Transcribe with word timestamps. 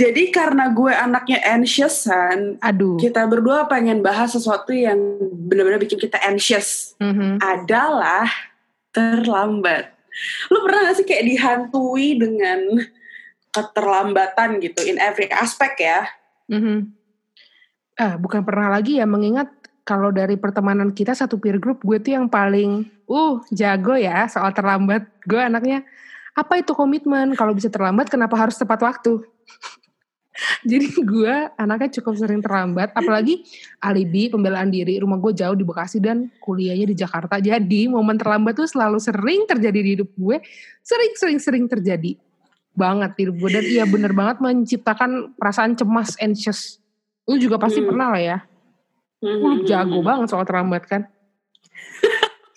Jadi 0.00 0.32
karena 0.32 0.72
gue 0.72 0.88
anaknya 0.88 1.44
anxiousan, 1.44 2.56
Aduh. 2.64 2.96
kita 2.96 3.28
berdua 3.28 3.68
pengen 3.68 4.00
bahas 4.00 4.32
sesuatu 4.32 4.72
yang 4.72 4.96
benar-benar 5.44 5.76
bikin 5.76 6.00
kita 6.00 6.16
anxious. 6.24 6.96
Mhm. 6.96 7.36
Adalah 7.36 8.24
terlambat. 8.96 9.92
Lu 10.48 10.64
pernah 10.64 10.88
gak 10.88 10.96
sih 10.96 11.04
kayak 11.04 11.28
dihantui 11.28 12.16
dengan 12.16 12.80
keterlambatan 13.52 14.56
gitu 14.64 14.80
in 14.88 14.96
every 14.96 15.28
aspect 15.28 15.76
ya? 15.76 16.08
Mhm. 16.48 16.96
Ah, 18.00 18.16
bukan 18.16 18.40
pernah 18.40 18.72
lagi 18.72 18.96
ya 18.96 19.04
mengingat 19.04 19.52
kalau 19.84 20.08
dari 20.08 20.40
pertemanan 20.40 20.96
kita 20.96 21.12
satu 21.12 21.36
peer 21.36 21.60
group 21.60 21.84
gue 21.84 22.00
tuh 22.00 22.16
yang 22.16 22.24
paling 22.24 22.88
uh 23.04 23.36
jago 23.52 24.00
ya 24.00 24.24
soal 24.32 24.48
terlambat. 24.56 25.04
Gue 25.28 25.44
anaknya 25.44 25.84
apa 26.32 26.56
itu 26.56 26.72
komitmen? 26.72 27.36
Kalau 27.36 27.52
bisa 27.52 27.68
terlambat 27.68 28.08
kenapa 28.08 28.32
harus 28.40 28.56
tepat 28.56 28.80
waktu? 28.80 29.28
Jadi 30.70 30.86
gue 31.00 31.34
anaknya 31.56 32.00
cukup 32.00 32.14
sering 32.16 32.40
terlambat, 32.40 32.92
apalagi 32.96 33.44
alibi 33.80 34.28
pembelaan 34.32 34.72
diri. 34.72 35.00
Rumah 35.00 35.18
gue 35.20 35.32
jauh 35.36 35.56
di 35.56 35.64
Bekasi 35.64 36.00
dan 36.00 36.28
kuliahnya 36.40 36.86
di 36.88 36.96
Jakarta. 36.96 37.38
Jadi 37.40 37.88
momen 37.88 38.16
terlambat 38.16 38.56
tuh 38.56 38.68
selalu 38.68 38.98
sering 39.00 39.44
terjadi 39.44 39.78
di 39.80 39.90
hidup 40.00 40.10
gue, 40.16 40.40
sering-sering-sering 40.84 41.68
terjadi 41.68 42.16
banget 42.72 43.10
di 43.16 43.20
hidup 43.28 43.36
gue. 43.40 43.50
Dan 43.52 43.64
iya 43.66 43.84
bener 43.84 44.12
banget 44.16 44.40
menciptakan 44.40 45.36
perasaan 45.36 45.76
cemas, 45.76 46.16
anxious. 46.20 46.80
Lu 47.28 47.36
juga 47.36 47.60
pasti 47.60 47.84
Hmm. 47.84 47.88
pernah 47.92 48.08
lah 48.12 48.22
ya. 48.22 48.38
Lu 49.20 49.64
jago 49.68 50.00
banget 50.00 50.32
soal 50.32 50.48
terlambat 50.48 50.88
kan. 50.88 51.02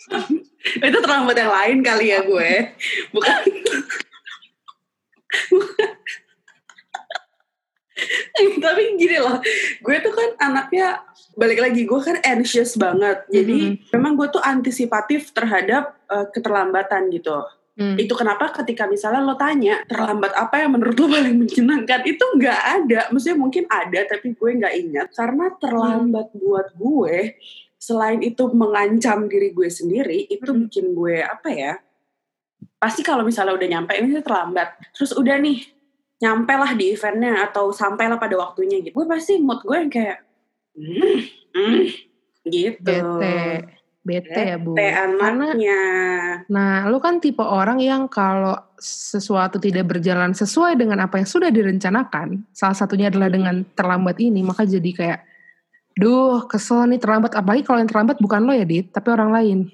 Itu 0.88 0.97
terlambat 1.03 1.36
yang 1.36 1.52
lain 1.52 1.78
kali 1.84 2.16
ya 2.16 2.23
gue. 2.23 2.52
Bukan. 3.14 3.42
Tapi 8.66 8.81
gini 8.98 9.17
loh, 9.22 9.38
gue 9.81 9.95
tuh 10.02 10.14
kan 10.14 10.30
anaknya 10.42 11.06
balik 11.38 11.62
lagi 11.62 11.86
gue 11.86 12.00
kan 12.02 12.17
anxious 12.26 12.73
banget. 12.78 13.25
Jadi 13.30 13.78
memang 13.94 14.17
gue 14.17 14.28
tuh 14.34 14.42
antisipatif 14.42 15.30
terhadap 15.34 15.98
eh, 16.09 16.25
keterlambatan 16.34 17.14
gitu. 17.14 17.45
Hmm. 17.73 17.98
Itu 17.98 18.14
kenapa 18.14 18.53
ketika 18.53 18.86
misalnya 18.86 19.25
lo 19.25 19.34
tanya 19.34 19.81
terlambat 19.90 20.30
apa 20.38 20.62
yang 20.62 20.78
menurut 20.78 20.94
lo 20.94 21.09
paling 21.09 21.42
menyenangkan 21.42 22.02
itu 22.06 22.22
nggak 22.38 22.62
ada. 22.81 23.02
Maksudnya 23.09 23.38
mungkin 23.38 23.64
ada 23.66 24.00
tapi 24.06 24.38
gue 24.38 24.50
nggak 24.62 24.73
ingat 24.78 25.08
karena 25.18 25.45
terlambat 25.58 26.28
buat 26.38 26.68
gue 26.78 27.38
selain 27.81 28.22
itu 28.22 28.47
mengancam 28.53 29.28
diri 29.28 29.52
gue 29.52 29.68
sendiri 29.68 30.30
itu 30.30 30.50
Hmm. 30.53 30.70
bikin 30.70 30.94
gue 30.94 31.22
apa 31.25 31.50
ya? 31.50 31.73
Pasti 32.78 33.02
kalau 33.02 33.25
misalnya 33.25 33.58
udah 33.58 33.68
nyampe 33.68 33.94
ini 33.97 34.22
terlambat. 34.22 34.94
Terus 34.94 35.18
udah 35.18 35.36
nih 35.42 35.83
nyampe 36.23 36.53
lah 36.55 36.71
di 36.71 36.95
eventnya 36.95 37.43
atau 37.43 37.75
sampailah 37.75 38.16
pada 38.16 38.39
waktunya 38.39 38.79
gitu. 38.79 38.95
Gue 38.95 39.07
pasti 39.11 39.43
mood 39.43 39.59
gue 39.67 39.75
yang 39.75 39.91
kayak 39.91 40.23
hmm, 40.79 41.19
hmm, 41.52 41.81
gitu. 42.47 42.95
Bete. 43.19 43.83
Bete 44.03 44.41
ya 44.55 44.59
Bu. 44.59 44.75
Bete 44.75 44.91
Karena 44.99 45.23
anaknya. 45.31 45.79
Nah, 46.51 46.88
lu 46.91 46.99
kan 46.99 47.23
tipe 47.23 47.39
orang 47.39 47.79
yang 47.79 48.11
kalau 48.11 48.55
sesuatu 48.75 49.63
tidak 49.63 49.95
berjalan 49.95 50.35
sesuai 50.35 50.75
dengan 50.75 51.07
apa 51.07 51.23
yang 51.23 51.27
sudah 51.27 51.47
direncanakan, 51.47 52.44
salah 52.51 52.75
satunya 52.75 53.07
adalah 53.07 53.31
dengan 53.31 53.63
terlambat 53.79 54.19
ini, 54.19 54.44
maka 54.44 54.67
jadi 54.67 54.91
kayak, 54.91 55.19
duh 55.95 56.44
kesel 56.51 56.83
nih 56.91 56.99
terlambat. 56.99 57.31
Apalagi 57.31 57.63
kalau 57.63 57.79
yang 57.79 57.88
terlambat 57.88 58.19
bukan 58.19 58.44
lo 58.44 58.51
ya, 58.51 58.67
Dit, 58.67 58.91
tapi 58.91 59.07
orang 59.07 59.31
lain. 59.31 59.71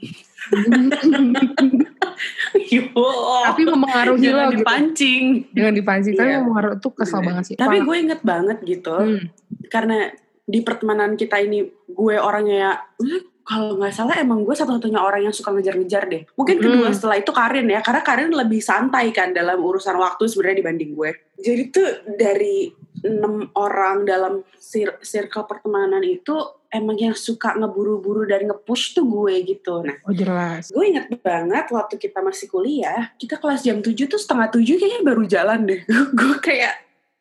Tapi 3.45 3.61
memengaruhi 3.63 4.19
lo 4.19 4.37
jangan 4.37 4.47
gitu. 4.49 4.59
dipancing. 4.59 5.23
Dengan 5.49 5.73
dipancing, 5.73 6.13
tapi 6.13 6.29
Iya. 6.29 6.39
memengaruhi 6.39 6.77
tuh 6.77 6.91
kesel 6.93 7.19
Bener. 7.19 7.27
banget 7.27 7.43
sih. 7.45 7.55
Tapi 7.55 7.77
gue 7.79 7.95
inget 7.97 8.21
banget 8.21 8.57
gitu, 8.61 8.95
Hmm, 8.95 9.23
karena 9.67 10.11
di 10.43 10.59
pertemanan 10.59 11.13
kita 11.13 11.37
ini 11.37 11.61
gue 11.85 12.15
orangnya 12.17 12.57
ya, 12.57 12.71
"Hmm, 12.97 13.21
kalau 13.43 13.77
nggak 13.77 13.89
salah 13.91 14.13
emang 14.15 14.41
gue 14.41 14.53
satu-satunya 14.53 14.97
orang 14.97 15.21
yang 15.23 15.33
suka 15.33 15.49
ngejar-ngejar 15.49 16.05
deh. 16.05 16.21
Mungkin 16.35 16.57
kedua 16.59 16.85
Hmm. 16.85 16.93
setelah 16.93 17.17
itu 17.17 17.31
Karin 17.31 17.65
ya, 17.65 17.81
karena 17.81 18.01
Karin 18.01 18.29
lebih 18.29 18.59
santai 18.59 19.09
kan 19.09 19.33
dalam 19.33 19.57
urusan 19.57 19.97
waktu 19.97 20.29
sebenarnya 20.29 20.61
dibanding 20.61 20.93
gue. 20.93 21.11
Jadi 21.35 21.63
tuh 21.69 21.87
dari 22.13 22.69
enam 22.99 23.49
orang 23.55 24.03
dalam 24.03 24.33
sir- 24.53 25.01
circle 25.01 25.45
pertemanan 25.45 26.03
itu 26.03 26.35
emang 26.69 26.97
yang 26.97 27.17
suka 27.17 27.57
ngeburu-buru 27.57 28.29
dan 28.29 28.45
nge-push 28.45 28.93
tuh 28.93 29.05
gue 29.05 29.41
gitu. 29.45 29.81
Nah, 29.81 29.97
oh 30.05 30.13
jelas. 30.13 30.69
gue 30.69 30.85
inget 30.85 31.09
banget 31.21 31.65
waktu 31.69 31.97
kita 31.97 32.21
masih 32.21 32.45
kuliah, 32.49 33.09
kita 33.17 33.41
kelas 33.41 33.65
jam 33.65 33.81
7 33.81 33.93
tuh 34.05 34.21
setengah 34.21 34.49
7 34.53 34.61
kayaknya 34.65 35.01
baru 35.01 35.23
jalan 35.25 35.59
deh. 35.65 35.81
gue 36.19 36.35
kayak 36.41 36.73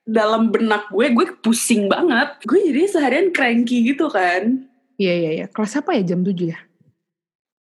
dalam 0.09 0.49
benak 0.49 0.89
gue, 0.89 1.13
gue 1.13 1.27
pusing 1.45 1.89
banget. 1.89 2.41
Gue 2.49 2.65
jadi 2.65 2.89
seharian 2.89 3.29
cranky 3.33 3.93
gitu 3.93 4.09
kan. 4.09 4.65
Iya, 4.97 5.15
iya, 5.15 5.31
iya. 5.43 5.47
Kelas 5.53 5.77
apa 5.77 5.93
ya 5.97 6.03
jam 6.05 6.25
7 6.25 6.33
ya? 6.49 6.59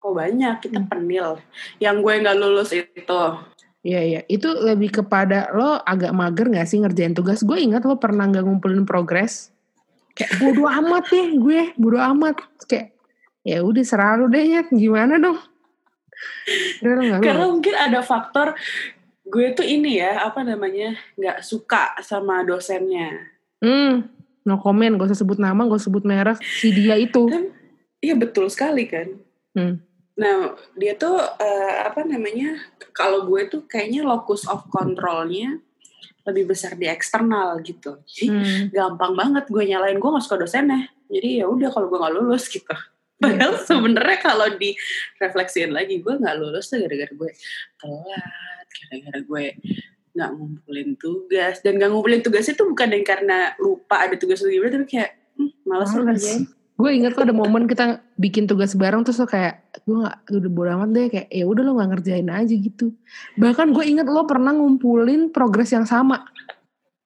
Oh 0.02 0.10
banyak, 0.10 0.58
kita 0.58 0.82
Hmm. 0.82 0.90
penil. 0.90 1.28
Yang 1.78 1.96
gue 2.02 2.14
nggak 2.26 2.36
lulus 2.42 2.70
itu. 2.74 3.22
Iya, 3.82 4.00
iya. 4.02 4.20
Itu 4.26 4.50
lebih 4.58 4.90
kepada 5.02 5.50
lo 5.54 5.78
agak 5.82 6.10
mager 6.14 6.50
gak 6.50 6.66
sih 6.66 6.82
ngerjain 6.82 7.14
tugas? 7.14 7.42
Gue 7.46 7.62
ingat 7.62 7.86
lo 7.86 7.98
pernah 7.98 8.26
gak 8.26 8.42
ngumpulin 8.42 8.82
progres. 8.82 9.51
Kayak 10.12 10.32
bodo 10.40 10.64
amat 10.68 11.04
deh 11.08 11.26
gue, 11.40 11.60
bodo 11.80 11.98
amat. 11.98 12.36
Kayak 12.68 12.92
ya 13.42 13.64
udah 13.64 13.84
serah 13.84 14.20
lu 14.20 14.28
deh 14.28 14.44
ya, 14.44 14.62
gimana 14.68 15.16
dong? 15.16 15.38
Udah 16.84 17.18
Karena 17.18 17.44
lo. 17.48 17.58
mungkin 17.58 17.74
ada 17.74 18.00
faktor 18.04 18.54
gue 19.26 19.46
tuh 19.56 19.64
ini 19.64 19.98
ya, 19.98 20.28
apa 20.28 20.44
namanya, 20.44 20.94
nggak 21.16 21.40
suka 21.40 21.96
sama 22.04 22.44
dosennya. 22.44 23.32
Hmm, 23.62 24.10
no 24.44 24.58
comment, 24.58 24.98
gak 24.98 25.14
usah 25.14 25.22
sebut 25.22 25.38
nama, 25.38 25.64
gak 25.64 25.78
usah 25.78 25.88
sebut 25.88 26.04
merek. 26.04 26.38
Si 26.42 26.74
dia 26.74 26.98
itu. 26.98 27.30
Iya 28.02 28.18
betul 28.18 28.50
sekali 28.50 28.90
kan. 28.90 29.08
Hmm. 29.54 29.78
Nah, 30.18 30.58
dia 30.76 30.98
tuh 30.98 31.16
eh, 31.16 31.74
apa 31.86 32.04
namanya? 32.04 32.58
Kalau 32.92 33.24
gue 33.24 33.48
tuh 33.48 33.64
kayaknya 33.64 34.04
locus 34.04 34.44
of 34.50 34.66
controlnya 34.68 35.62
lebih 36.22 36.54
besar 36.54 36.78
di 36.78 36.86
eksternal 36.86 37.58
gitu. 37.60 37.98
Jadi 38.06 38.26
Hmm. 38.30 38.62
gampang 38.70 39.12
banget 39.14 39.44
gue 39.50 39.62
nyalain 39.66 39.98
gue 39.98 40.10
gak 40.10 40.24
suka 40.24 40.38
dosennya. 40.38 40.86
Jadi 41.10 41.42
ya 41.42 41.46
udah 41.50 41.68
kalau 41.68 41.90
gue 41.90 41.98
nggak 41.98 42.14
lulus 42.16 42.46
gitu. 42.48 42.74
Padahal 43.18 43.54
Iya. 43.54 43.62
sebenarnya 43.66 44.18
kalau 44.18 44.46
direfleksiin 44.54 45.70
lagi 45.70 45.98
gue 45.98 46.14
nggak 46.14 46.36
lulus 46.38 46.70
tuh 46.70 46.82
gara-gara 46.82 47.12
gue 47.12 47.30
telat, 47.78 48.66
gara-gara 48.66 49.18
gue 49.20 49.44
nggak 50.12 50.30
ngumpulin 50.36 50.90
tugas 51.00 51.54
dan 51.62 51.80
nggak 51.80 51.88
ngumpulin 51.88 52.20
tugas 52.20 52.44
itu 52.44 52.62
bukan 52.62 52.88
yang 52.90 53.06
karena 53.06 53.54
lupa 53.56 54.04
ada 54.04 54.18
tugas 54.18 54.42
atau 54.42 54.52
gimana 54.52 54.74
tapi 54.74 54.86
kayak 54.88 55.10
hmm, 55.38 55.50
malas 55.64 55.88
Males. 55.88 56.04
ngerjain. 56.04 56.42
Gue 56.76 56.98
ingat 56.98 57.14
tuh 57.14 57.28
ada 57.28 57.34
momen 57.36 57.68
kita 57.68 58.00
bikin 58.16 58.48
tugas 58.48 58.72
bareng 58.74 59.04
terus 59.04 59.20
lo 59.20 59.28
kayak 59.28 59.60
gue 59.84 59.96
gak 60.02 60.16
udah 60.32 60.50
bodo 60.50 60.70
amat 60.80 60.90
deh 60.90 61.06
kayak 61.12 61.28
ya 61.28 61.44
udah 61.44 61.62
lo 61.62 61.72
gak 61.78 61.90
ngerjain 61.94 62.28
aja 62.32 62.54
gitu. 62.54 62.90
Bahkan 63.36 63.76
gue 63.76 63.84
ingat 63.86 64.08
lo 64.08 64.24
pernah 64.24 64.50
ngumpulin 64.56 65.30
progres 65.30 65.70
yang 65.70 65.84
sama. 65.84 66.24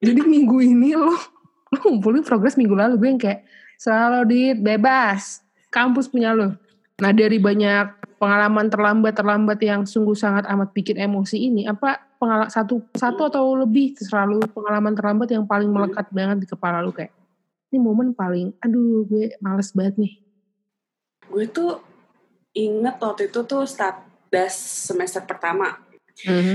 Jadi 0.00 0.22
minggu 0.22 0.58
ini 0.62 0.94
lo 0.94 1.12
lo 1.74 1.76
ngumpulin 1.82 2.22
progres 2.22 2.54
minggu 2.54 2.72
lalu 2.72 2.94
gue 2.96 3.08
yang 3.10 3.20
kayak 3.20 3.40
selalu 3.76 4.20
di 4.30 4.42
bebas 4.54 5.42
kampus 5.68 6.08
punya 6.08 6.32
lo. 6.32 6.56
Nah 7.02 7.10
dari 7.12 7.36
banyak 7.36 8.16
pengalaman 8.16 8.72
terlambat 8.72 9.12
terlambat 9.12 9.58
yang 9.60 9.84
sungguh 9.84 10.16
sangat 10.16 10.48
amat 10.48 10.72
bikin 10.72 10.96
emosi 10.96 11.36
ini 11.36 11.68
apa 11.68 12.00
pengalaman 12.16 12.48
satu 12.48 12.80
satu 12.96 13.28
atau 13.28 13.52
lebih 13.60 13.92
selalu 14.00 14.40
pengalaman 14.56 14.96
terlambat 14.96 15.28
yang 15.36 15.44
paling 15.44 15.68
melekat 15.68 16.08
banget 16.08 16.40
di 16.40 16.46
kepala 16.48 16.80
lo 16.80 16.96
kayak 16.96 17.12
ini 17.68 17.78
momen 17.78 18.14
paling 18.14 18.54
aduh 18.62 19.06
gue 19.06 19.34
males 19.38 19.70
banget 19.74 19.96
nih 19.98 20.14
Gue 21.26 21.50
tuh 21.50 21.82
inget 22.54 22.96
waktu 23.02 23.28
itu 23.28 23.42
tuh 23.42 23.66
status 23.66 24.54
semester 24.86 25.26
pertama. 25.26 25.74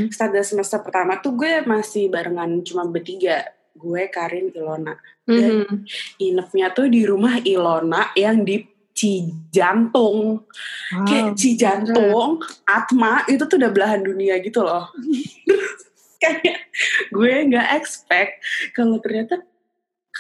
Status 0.10 0.56
semester 0.56 0.80
pertama 0.80 1.20
tuh 1.20 1.36
gue 1.36 1.62
masih 1.68 2.08
barengan 2.08 2.50
cuma 2.64 2.88
bertiga. 2.88 3.46
Gue, 3.76 4.08
Karin, 4.08 4.52
Ilona. 4.56 4.96
Dan 5.28 5.64
Mhm. 5.64 5.78
Inepnya 6.24 6.72
tuh 6.72 6.88
di 6.88 7.04
rumah 7.04 7.40
Ilona 7.44 8.16
yang 8.16 8.48
di 8.48 8.64
Cijantung. 8.92 10.44
Wow. 10.92 11.06
Kayak 11.08 11.36
Cijantung, 11.40 12.40
Atma 12.68 13.24
itu 13.28 13.44
tuh 13.48 13.60
udah 13.60 13.72
belahan 13.72 14.02
dunia 14.04 14.40
gitu 14.44 14.64
loh. 14.64 14.88
Kayak 16.24 16.70
gue 17.10 17.34
nggak 17.50 17.68
expect 17.76 18.40
kalau 18.72 19.02
ternyata 19.02 19.42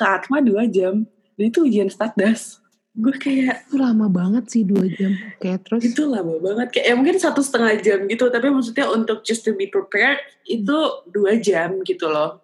ke 0.02 0.06
Atma 0.10 0.42
dua 0.42 0.66
jam. 0.66 1.06
Dan 1.38 1.44
itu 1.54 1.62
ujian 1.62 1.94
status. 1.94 2.58
Gue 2.92 3.16
kayak 3.16 3.70
itu 3.70 3.80
lama 3.80 4.10
banget 4.10 4.50
sih 4.52 4.66
dua 4.66 4.84
jam. 4.90 5.14
Oke 5.38 5.54
terus 5.62 5.82
itu 5.86 6.04
lama 6.10 6.42
banget. 6.42 6.74
Kayak 6.74 6.86
ya 6.90 6.94
mungkin 6.98 7.18
satu 7.22 7.40
setengah 7.46 7.78
jam 7.80 8.10
gitu. 8.10 8.28
Tapi 8.34 8.50
maksudnya 8.50 8.90
untuk 8.90 9.22
just 9.22 9.46
to 9.46 9.54
be 9.54 9.70
prepared 9.70 10.18
itu 10.50 10.76
dua 11.08 11.38
jam 11.38 11.86
gitu 11.86 12.10
loh. 12.10 12.42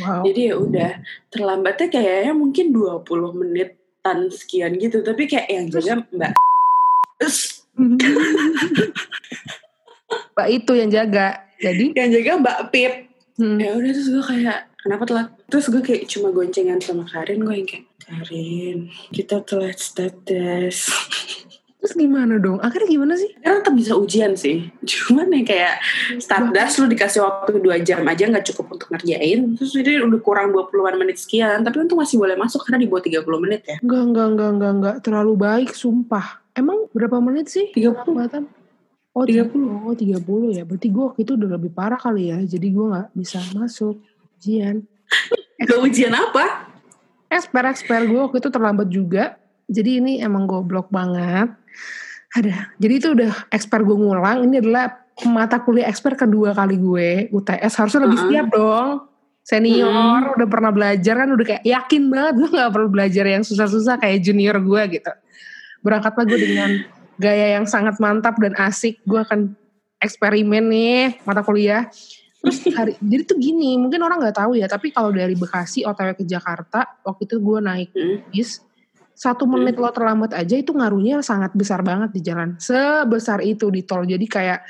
Wow. 0.00 0.24
Jadi 0.24 0.40
ya 0.48 0.54
udah 0.56 0.90
terlambatnya 1.28 1.92
kayaknya 1.92 2.32
mungkin 2.32 2.72
20 2.72 3.04
menitan 3.36 4.18
sekian 4.32 4.80
gitu. 4.80 5.04
Tapi 5.04 5.28
kayak 5.28 5.48
yang 5.52 5.66
jaga 5.68 5.92
mbak. 6.08 6.32
Mbak 10.34 10.48
itu 10.50 10.72
yang 10.74 10.90
jaga. 10.90 11.44
Jadi? 11.60 11.92
Yang 11.94 12.10
jaga 12.18 12.30
mbak 12.40 12.58
Pip. 12.72 12.92
Hmm, 13.38 13.56
ya 13.56 13.72
udah 13.72 13.90
terus 13.94 14.08
gue 14.10 14.24
kayak 14.24 14.69
kenapa 14.82 15.04
telat 15.08 15.28
terus 15.46 15.68
gue 15.68 15.82
kayak 15.84 16.08
cuma 16.08 16.32
goncengan 16.32 16.80
sama 16.80 17.04
Karin 17.04 17.44
gue 17.44 17.54
yang 17.54 17.68
kayak 17.68 17.86
Karin 18.00 18.78
kita 19.12 19.44
telat 19.44 19.78
status 19.78 20.88
Terus 21.80 21.96
gimana 21.96 22.36
dong? 22.36 22.60
Akhirnya 22.60 22.92
gimana 22.92 23.16
sih? 23.16 23.32
Karena 23.40 23.64
tetap 23.64 23.72
bisa 23.72 23.96
ujian 23.96 24.36
sih. 24.36 24.68
Cuman 24.84 25.32
yang 25.32 25.48
kayak 25.48 25.80
status 26.20 26.76
lu 26.76 26.92
dikasih 26.92 27.24
waktu 27.24 27.56
2 27.56 27.88
jam 27.88 28.04
aja 28.04 28.28
nggak 28.28 28.52
cukup 28.52 28.76
untuk 28.76 28.92
ngerjain. 28.92 29.56
Terus 29.56 29.72
jadi 29.72 30.04
udah 30.04 30.20
kurang 30.20 30.52
20-an 30.52 31.00
menit 31.00 31.16
sekian. 31.24 31.64
Tapi 31.64 31.80
untung 31.80 31.96
masih 31.96 32.20
boleh 32.20 32.36
masuk 32.36 32.68
karena 32.68 32.84
di 32.84 32.86
bawah 32.86 33.00
30 33.00 33.24
menit 33.40 33.60
ya. 33.64 33.76
Enggak, 33.80 34.02
enggak, 34.12 34.26
enggak, 34.28 34.50
enggak, 34.52 34.72
enggak. 34.76 34.96
Terlalu 35.00 35.32
baik, 35.40 35.70
sumpah. 35.72 36.44
Emang 36.52 36.84
berapa 36.92 37.16
menit 37.16 37.48
sih? 37.48 37.72
30. 37.72 38.04
Kelihatan? 38.04 38.44
Oh, 39.16 39.24
30. 39.24 39.48
Oh, 39.88 39.96
30 39.96 40.60
ya. 40.60 40.62
Berarti 40.68 40.88
gue 40.92 41.04
waktu 41.08 41.20
itu 41.24 41.32
udah 41.32 41.48
lebih 41.56 41.72
parah 41.72 41.96
kali 41.96 42.28
ya. 42.28 42.38
Jadi 42.44 42.76
gue 42.76 42.86
gak 42.92 43.08
bisa 43.16 43.40
masuk 43.56 43.96
ujian. 44.40 44.88
Gak 45.68 45.80
ujian 45.84 46.16
apa? 46.16 46.72
Eksper-eksper 47.28 48.08
gue 48.08 48.20
waktu 48.24 48.40
itu 48.40 48.48
terlambat 48.48 48.88
juga. 48.88 49.36
Jadi 49.68 50.00
ini 50.00 50.12
emang 50.24 50.48
goblok 50.48 50.88
banget. 50.88 51.52
Ada. 52.32 52.72
Jadi 52.80 52.94
itu 52.96 53.08
udah 53.12 53.52
eksper 53.52 53.84
gue 53.84 53.96
ngulang. 54.00 54.48
Ini 54.48 54.64
adalah 54.64 55.04
mata 55.28 55.60
kuliah 55.60 55.92
eksper 55.92 56.16
kedua 56.16 56.56
kali 56.56 56.80
gue. 56.80 57.28
UTS 57.28 57.76
harusnya 57.76 58.08
lebih 58.08 58.18
Uh-uh. 58.18 58.30
siap 58.32 58.46
dong. 58.48 58.90
Senior, 59.40 60.36
udah 60.36 60.48
pernah 60.48 60.70
belajar 60.70 61.26
kan 61.26 61.28
udah 61.32 61.46
kayak 61.48 61.64
yakin 61.64 62.06
banget 62.12 62.32
gue 62.38 62.48
gak 62.54 62.70
perlu 62.70 62.88
belajar 62.92 63.24
yang 63.24 63.42
susah-susah 63.42 63.98
kayak 63.98 64.22
junior 64.22 64.56
gue 64.62 65.00
gitu. 65.00 65.12
Berangkatlah 65.82 66.24
gue 66.28 66.38
dengan 66.38 66.70
gaya 67.18 67.58
yang 67.58 67.66
sangat 67.66 67.98
mantap 67.98 68.38
dan 68.38 68.54
asik. 68.56 69.02
Gue 69.02 69.20
akan 69.20 69.52
eksperimen 69.98 70.64
nih 70.70 71.18
mata 71.26 71.42
kuliah. 71.42 71.90
Terus 72.40 72.58
hari, 72.72 72.92
jadi 73.04 73.22
tuh 73.28 73.36
gini, 73.36 73.76
mungkin 73.76 74.00
orang 74.00 74.16
nggak 74.24 74.40
tahu 74.40 74.56
ya, 74.56 74.64
tapi 74.64 74.88
kalau 74.96 75.12
dari 75.12 75.36
Bekasi 75.36 75.84
OTW 75.84 76.16
ke 76.16 76.24
Jakarta, 76.24 76.88
waktu 77.04 77.28
itu 77.28 77.36
gue 77.36 77.58
naik 77.60 77.88
Hmm. 77.92 78.24
bis, 78.32 78.64
satu 79.12 79.44
menit 79.44 79.76
lo 79.76 79.92
terlambat 79.92 80.32
aja 80.32 80.56
itu 80.56 80.72
ngaruhnya 80.72 81.20
sangat 81.20 81.52
besar 81.52 81.84
banget 81.84 82.16
di 82.16 82.24
jalan. 82.24 82.56
Sebesar 82.56 83.44
itu 83.44 83.68
di 83.68 83.84
tol. 83.84 84.08
Jadi 84.08 84.24
kayak 84.24 84.64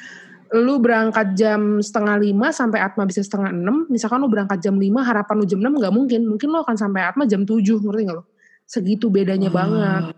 lu 0.58 0.82
berangkat 0.82 1.38
jam 1.38 1.78
setengah 1.78 2.18
lima 2.18 2.50
sampai 2.50 2.82
Atma 2.82 3.06
bisa 3.06 3.22
setengah 3.22 3.54
enam. 3.54 3.86
Misalkan 3.86 4.18
lu 4.18 4.26
berangkat 4.26 4.58
jam 4.58 4.74
lima, 4.74 5.06
harapan 5.06 5.38
lu 5.38 5.46
jam 5.46 5.62
enam 5.62 5.78
nggak 5.78 5.94
mungkin. 5.94 6.26
Mungkin 6.26 6.50
lo 6.50 6.66
akan 6.66 6.74
sampai 6.74 7.06
Atma 7.06 7.30
jam 7.30 7.46
tujuh, 7.46 7.78
ngerti 7.78 8.10
nggak 8.10 8.18
lo? 8.18 8.26
Segitu 8.66 9.06
bedanya 9.06 9.54
banget. 9.54 10.10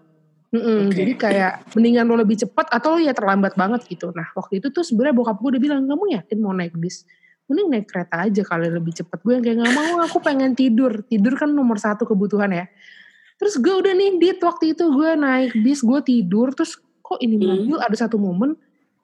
Mm-mm, 0.53 0.89
Oke. 0.89 0.97
Jadi 0.97 1.13
kayak 1.17 1.53
mendingan 1.77 2.05
lo 2.09 2.17
lebih 2.17 2.37
cepat 2.41 2.73
atau 2.73 2.97
lo 2.97 3.05
ya 3.05 3.13
terlambat 3.13 3.53
banget 3.53 3.85
gitu. 3.85 4.17
Nah 4.17 4.33
waktu 4.33 4.65
itu 4.65 4.73
tuh 4.73 4.81
sebenarnya 4.81 5.13
bokap 5.13 5.37
gue 5.41 5.57
udah 5.57 5.61
bilang 5.61 5.85
kamu 5.85 6.17
yakin 6.17 6.39
mau 6.41 6.57
naik 6.57 6.73
bis? 6.81 7.05
Mending 7.53 7.69
naik 7.69 7.87
kereta 7.87 8.25
aja 8.25 8.41
kali 8.41 8.73
lebih 8.73 8.97
cepat. 8.97 9.21
Gue 9.21 9.37
yang 9.37 9.45
kayak 9.45 9.61
nggak 9.61 9.75
mau, 9.77 10.01
aku 10.01 10.19
pengen 10.19 10.57
tidur. 10.57 11.05
Tidur 11.05 11.37
kan 11.37 11.53
nomor 11.53 11.77
satu 11.77 12.09
kebutuhan 12.09 12.49
ya. 12.49 12.65
Terus 13.37 13.61
gue 13.61 13.75
udah 13.77 13.93
nih 13.93 14.17
dit 14.17 14.39
waktu 14.41 14.73
itu 14.73 14.89
gue 14.89 15.11
naik 15.13 15.53
bis 15.61 15.83
gue 15.83 16.01
tidur 16.01 16.57
terus 16.57 16.81
kok 17.03 17.21
ini 17.21 17.37
Hmm. 17.37 17.69
mobil 17.69 17.77
ada 17.77 17.93
satu 17.93 18.17
momen 18.17 18.55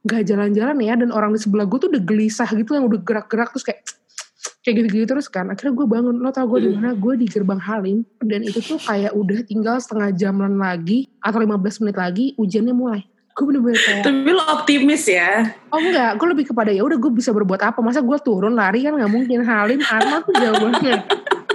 gak 0.01 0.25
jalan-jalan 0.25 0.79
ya 0.79 0.95
dan 0.95 1.11
orang 1.11 1.35
di 1.35 1.43
sebelah 1.43 1.67
gue 1.67 1.77
tuh 1.77 1.91
udah 1.91 2.01
gelisah 2.01 2.47
gitu 2.55 2.73
yang 2.73 2.87
udah 2.87 3.03
gerak-gerak 3.03 3.51
terus 3.51 3.67
kayak 3.67 3.83
kayak 4.63 4.75
gitu-gitu 4.81 5.11
terus 5.11 5.27
kan 5.27 5.51
akhirnya 5.51 5.75
gue 5.75 5.87
bangun 5.91 6.23
lo 6.23 6.31
tau 6.31 6.47
gue 6.47 6.65
di 6.65 6.71
Hmm. 6.71 6.79
mana 6.79 6.91
gue 6.95 7.15
di 7.19 7.27
gerbang 7.27 7.59
Halim 7.59 8.07
dan 8.23 8.47
itu 8.47 8.63
tuh 8.63 8.79
kayak 8.79 9.11
udah 9.11 9.43
tinggal 9.43 9.77
setengah 9.83 10.15
jaman 10.15 10.55
lagi 10.55 11.11
atau 11.19 11.43
15 11.43 11.83
menit 11.83 11.97
lagi 11.99 12.25
ujiannya 12.39 12.73
mulai 12.73 13.03
gue 13.39 13.47
bener-bener 13.47 13.79
kayak 13.79 14.03
Tapi 14.03 14.31
lo 14.35 14.43
optimis 14.51 15.07
ya. 15.07 15.55
oh 15.71 15.79
enggak. 15.79 16.19
Gue 16.19 16.29
lebih 16.35 16.51
kepada 16.51 16.75
ya 16.75 16.83
udah 16.83 16.99
gue 16.99 17.13
bisa 17.15 17.31
berbuat 17.31 17.63
apa. 17.63 17.79
Masa 17.79 18.03
gue 18.03 18.19
turun 18.19 18.51
lari 18.53 18.83
kan 18.83 18.93
nggak 18.93 19.07
mungkin. 19.09 19.47
Halim 19.47 19.79
Arma 19.81 20.19
tuh 20.21 20.35
jauh 20.35 20.59
banget. 20.59 21.07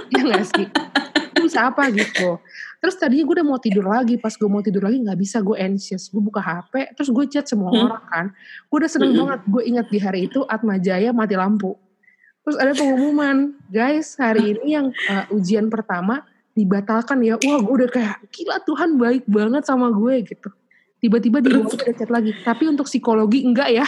Ya 0.08 0.20
nggak 0.22 0.44
sih? 0.48 0.66
Gue 1.30 1.42
bisa 1.44 1.68
apa 1.68 1.92
gitu? 1.92 2.40
Terus 2.80 2.96
tadinya 2.96 3.20
gue 3.22 3.34
udah 3.36 3.46
mau 3.46 3.58
tidur 3.58 3.84
lagi. 3.84 4.16
Pas 4.16 4.32
gue 4.32 4.48
mau 4.48 4.58
tidur 4.58 4.80
lagi 4.80 4.96
nggak 4.96 5.18
bisa. 5.18 5.38
Gue 5.38 5.60
anxious. 5.60 6.08
Gue 6.08 6.18
buka 6.18 6.40
HP 6.40 6.96
terus 6.96 7.12
gue 7.12 7.24
chat 7.28 7.44
semua 7.44 7.68
Hmm. 7.68 7.84
orang 7.86 8.04
kan. 8.08 8.26
Gue 8.64 8.76
udah 8.80 8.88
seneng 8.88 9.12
Mm-mm. 9.12 9.20
banget. 9.20 9.40
Gue 9.44 9.62
ingat 9.64 9.86
di 9.88 9.98
hari 9.98 10.20
itu 10.24 10.40
Atma 10.44 10.80
Jaya 10.80 11.12
mati 11.12 11.36
lampu. 11.36 11.76
Terus 12.40 12.56
ada 12.56 12.72
pengumuman. 12.72 13.52
Guys 13.68 14.16
hari 14.16 14.56
ini 14.56 14.72
yang 14.72 14.86
uh, 14.88 15.24
ujian 15.30 15.68
pertama 15.68 16.24
dibatalkan 16.52 17.20
ya. 17.20 17.36
Wah 17.36 17.60
gue 17.60 17.74
udah 17.76 17.90
kayak 17.90 18.24
gila 18.30 18.56
Tuhan 18.62 18.96
baik 18.96 19.24
banget 19.26 19.62
sama 19.62 19.90
gue 19.90 20.24
gitu 20.24 20.48
tiba-tiba 21.04 21.44
di 21.44 21.52
bawah 21.52 21.76
ada 21.76 21.92
chat 21.92 22.08
lagi. 22.08 22.32
Tapi 22.40 22.64
untuk 22.72 22.88
psikologi 22.88 23.44
enggak 23.44 23.68
ya. 23.68 23.84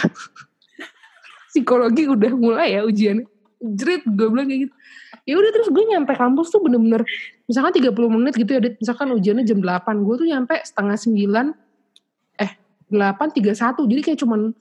Psikologi 1.49 2.05
udah 2.05 2.31
mulai 2.37 2.77
ya 2.77 2.85
ujiannya 2.85 3.25
jerit 3.57 4.05
gue 4.05 4.27
bilang 4.29 4.45
kayak 4.45 4.69
gitu. 4.69 4.73
Ya 5.25 5.35
udah 5.41 5.49
terus 5.49 5.73
gue 5.73 5.83
nyampe 5.89 6.13
kampus 6.13 6.53
tuh 6.53 6.61
bener-bener 6.61 7.01
misalkan 7.49 7.73
30 7.73 7.89
menit 8.13 8.33
gitu 8.37 8.51
ya 8.53 8.61
misalkan 8.61 9.09
ujiannya 9.17 9.43
jam 9.43 9.59
8 9.59 10.05
gue 10.05 10.15
tuh 10.21 10.27
nyampe 10.29 10.55
setengah 10.61 10.93
9 10.93 12.45
eh 12.45 12.51
8.31 12.93 13.89
jadi 13.89 14.01
kayak 14.05 14.19
cuman 14.21 14.53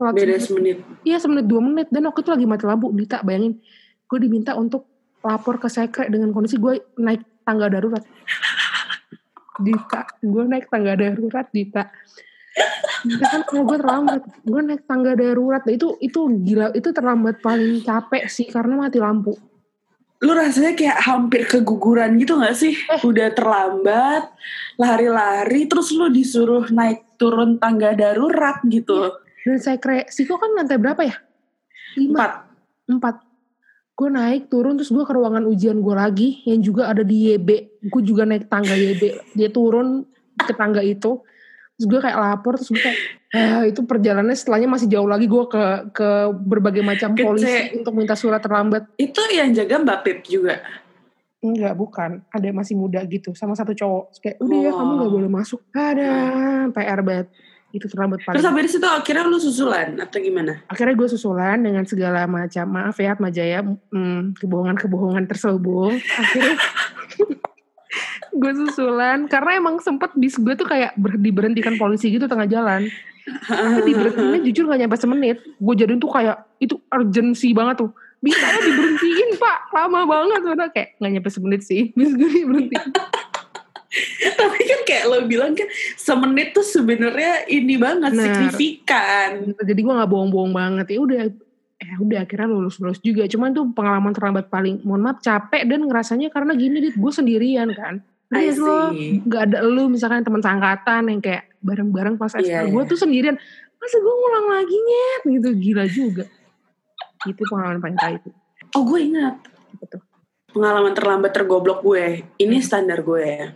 Beda 0.00 0.40
semenit. 0.40 0.40
semenit. 0.48 0.78
Iya 1.04 1.20
semenit 1.20 1.44
dua 1.44 1.60
menit. 1.60 1.92
Dan 1.92 2.08
waktu 2.08 2.24
itu 2.24 2.30
lagi 2.32 2.46
mati 2.48 2.64
lampu 2.64 2.88
Dita 2.96 3.20
bayangin. 3.20 3.60
Gue 4.08 4.18
diminta 4.24 4.56
untuk 4.56 4.88
lapor 5.20 5.60
ke 5.60 5.68
sekre 5.68 6.08
dengan 6.08 6.32
kondisi 6.32 6.56
gue 6.56 6.80
naik 6.96 7.44
tangga 7.44 7.68
darurat 7.68 8.00
Dita. 9.60 10.08
Gue 10.24 10.44
naik 10.48 10.66
tangga 10.72 10.96
darurat 10.96 11.46
Dita. 11.52 11.86
Misalkan 13.06 13.42
kalau 13.46 13.62
gue 13.64 13.78
terlambat. 13.78 14.22
Gue 14.42 14.60
naik 14.60 14.82
tangga 14.84 15.12
darurat. 15.14 15.62
Nah, 15.64 15.72
itu 15.72 15.96
itu 16.02 16.20
gila. 16.42 16.74
Itu 16.74 16.90
terlambat 16.90 17.40
paling 17.40 17.84
capek 17.84 18.26
sih 18.26 18.48
karena 18.50 18.76
mati 18.76 18.98
lampu. 18.98 19.36
Lu 20.20 20.36
rasanya 20.36 20.76
kayak 20.76 21.00
hampir 21.00 21.48
keguguran 21.48 22.20
gitu 22.20 22.36
gak 22.36 22.52
sih? 22.52 22.76
Udah 23.00 23.32
terlambat, 23.32 24.28
lari-lari, 24.76 25.64
terus 25.64 25.96
lu 25.96 26.12
disuruh 26.12 26.68
naik 26.68 27.16
turun 27.16 27.56
tangga 27.56 27.96
darurat 27.96 28.60
gitu. 28.68 29.16
dan 29.40 29.56
sekre 29.56 30.04
Siko 30.12 30.36
kan 30.36 30.52
lantai 30.52 30.76
berapa 30.76 31.00
ya? 31.00 31.16
Lima. 31.96 32.12
Empat. 32.12 32.32
empat 32.90 33.16
gue 34.00 34.08
naik 34.08 34.48
turun 34.48 34.80
terus 34.80 34.88
gue 34.88 35.04
ke 35.04 35.12
ruangan 35.12 35.44
ujian 35.44 35.76
gue 35.76 35.92
lagi 35.92 36.40
yang 36.48 36.64
juga 36.64 36.88
ada 36.88 37.04
di 37.04 37.36
YB 37.36 37.48
gue 37.84 38.02
juga 38.02 38.24
naik 38.24 38.48
tangga 38.48 38.72
YB 38.72 39.36
dia 39.36 39.52
turun 39.52 40.08
ke 40.40 40.56
tangga 40.56 40.80
itu. 40.80 41.20
Terus 41.76 41.86
gue 41.88 42.00
kayak 42.00 42.16
lapor 42.16 42.56
terus 42.56 42.68
gue 42.72 42.80
kayak 42.80 42.98
ah, 43.32 43.62
itu 43.64 43.80
perjalanannya 43.84 44.36
setelahnya 44.36 44.68
masih 44.68 44.88
jauh 44.88 45.08
lagi. 45.08 45.24
Gue 45.28 45.48
ke 45.48 45.64
ke 45.92 46.08
berbagai 46.32 46.84
macam 46.84 47.12
Kece. 47.12 47.24
polisi 47.24 47.52
untuk 47.76 47.92
minta 47.96 48.16
surat 48.16 48.40
terlambat. 48.40 48.88
Itu 48.96 49.20
yang 49.32 49.52
jaga 49.52 49.80
Mbak 49.80 49.98
Pip 50.04 50.18
juga. 50.24 50.60
enggak 51.40 51.72
bukan. 51.72 52.10
Ada 52.28 52.52
yang 52.52 52.58
masih 52.60 52.76
muda 52.76 53.00
gitu 53.08 53.32
sama 53.32 53.56
satu 53.56 53.72
cowok. 53.72 54.12
Terus 54.12 54.20
kayak 54.20 54.36
udah 54.44 54.58
ya 54.60 54.70
kamu 54.76 54.92
Oh. 54.92 54.96
nggak 55.00 55.12
boleh 55.16 55.30
masuk. 55.32 55.60
Ada 55.72 56.10
PR 56.72 57.00
banget 57.00 57.26
itu 57.70 57.86
terlambat 57.86 58.20
paling. 58.26 58.36
Terus 58.38 58.46
habis 58.50 58.74
itu 58.74 58.88
akhirnya 58.88 59.24
lu 59.26 59.38
susulan 59.38 59.88
atau 60.02 60.18
gimana? 60.18 60.62
akhirnya 60.66 60.94
gue 60.98 61.08
susulan 61.10 61.58
dengan 61.62 61.84
segala 61.86 62.26
macam 62.26 62.66
maaf 62.66 62.96
ya 62.98 63.14
Atma 63.14 63.30
Jaya 63.30 63.62
hmm, 63.62 64.38
kebohongan-kebohongan 64.42 65.24
terselubung. 65.30 65.94
Akhirnya 65.96 66.56
gue 68.40 68.52
susulan 68.66 69.26
karena 69.26 69.50
emang 69.58 69.78
sempet 69.82 70.10
bis 70.18 70.38
gue 70.38 70.54
tuh 70.58 70.66
kayak 70.66 70.94
ber, 70.98 71.18
diberhentikan 71.18 71.78
polisi 71.78 72.10
gitu 72.10 72.26
tengah 72.26 72.50
jalan. 72.50 72.90
Tapi 73.46 73.86
diberhentiinnya 73.86 74.40
jujur 74.50 74.66
gak 74.66 74.80
nyampe 74.80 74.96
semenit. 74.98 75.38
Gue 75.62 75.74
jadiin 75.78 76.02
tuh 76.02 76.10
kayak 76.10 76.42
itu 76.58 76.74
urgency 76.90 77.54
banget 77.54 77.86
tuh. 77.86 77.90
Bisa 78.18 78.42
diberhentiin 78.66 79.38
pak. 79.38 79.58
Lama 79.70 80.02
banget 80.08 80.40
udah 80.42 80.68
kayak 80.74 80.98
gak 80.98 81.10
nyampe 81.14 81.30
semenit 81.30 81.62
sih 81.62 81.90
bis 81.96 82.10
gue 82.18 82.30
diberhentiin 82.42 82.90
Tapi 84.38 84.58
kan 84.60 84.80
kayak 84.82 85.04
lo 85.06 85.18
bilang 85.24 85.52
kan 85.52 85.66
semenit 85.94 86.52
tuh 86.52 86.62
sebenarnya 86.62 87.46
ini 87.46 87.74
banget 87.74 88.14
Benar. 88.14 88.24
signifikan. 88.24 89.30
jadi 89.56 89.80
gue 89.80 89.94
nggak 89.94 90.08
bohong-bohong 90.08 90.52
banget. 90.52 90.86
Ya 90.90 91.00
udah 91.00 91.20
eh 91.80 91.96
udah 91.96 92.18
akhirnya 92.22 92.46
lulus 92.46 92.78
lulus 92.78 93.00
juga. 93.00 93.24
Cuman 93.24 93.50
tuh 93.50 93.66
pengalaman 93.70 94.12
terlambat 94.12 94.46
paling 94.46 94.78
mohon 94.82 95.02
maaf 95.02 95.18
capek 95.18 95.64
dan 95.64 95.82
ngerasanya 95.82 96.28
karena 96.28 96.52
gini 96.52 96.78
dit 96.80 96.94
gue 96.94 97.12
sendirian 97.12 97.70
kan. 97.72 97.98
Iya 98.30 98.54
lo 98.54 98.94
nggak 98.94 99.42
ada 99.42 99.58
lu 99.60 99.90
misalkan 99.90 100.22
teman 100.22 100.38
sangkatan 100.38 101.10
yang 101.10 101.18
kayak 101.18 101.50
bareng-bareng 101.60 102.14
pas 102.14 102.30
Iya, 102.32 102.62
ekspor 102.62 102.70
gue 102.70 102.82
tuh 102.94 102.98
sendirian. 103.00 103.34
Masa 103.74 103.96
gue 103.96 104.14
ngulang 104.14 104.46
lagi 104.50 104.76
nyet? 104.76 105.22
Gitu 105.26 105.48
gila 105.58 105.84
juga. 105.88 106.24
Itu 107.26 107.42
pengalaman 107.42 107.80
paling 107.80 107.98
pahit. 107.98 108.22
Itu 108.22 108.38
Oh 108.70 108.86
gue 108.86 109.02
ingat. 109.02 109.34
Pengalaman 110.46 110.92
terlambat 110.92 111.30
tergoblok 111.30 111.80
gue. 111.80 112.22
Ini 112.36 112.54
Hmm. 112.54 112.62
standar 112.62 113.00
gue. 113.00 113.22
ya. 113.22 113.48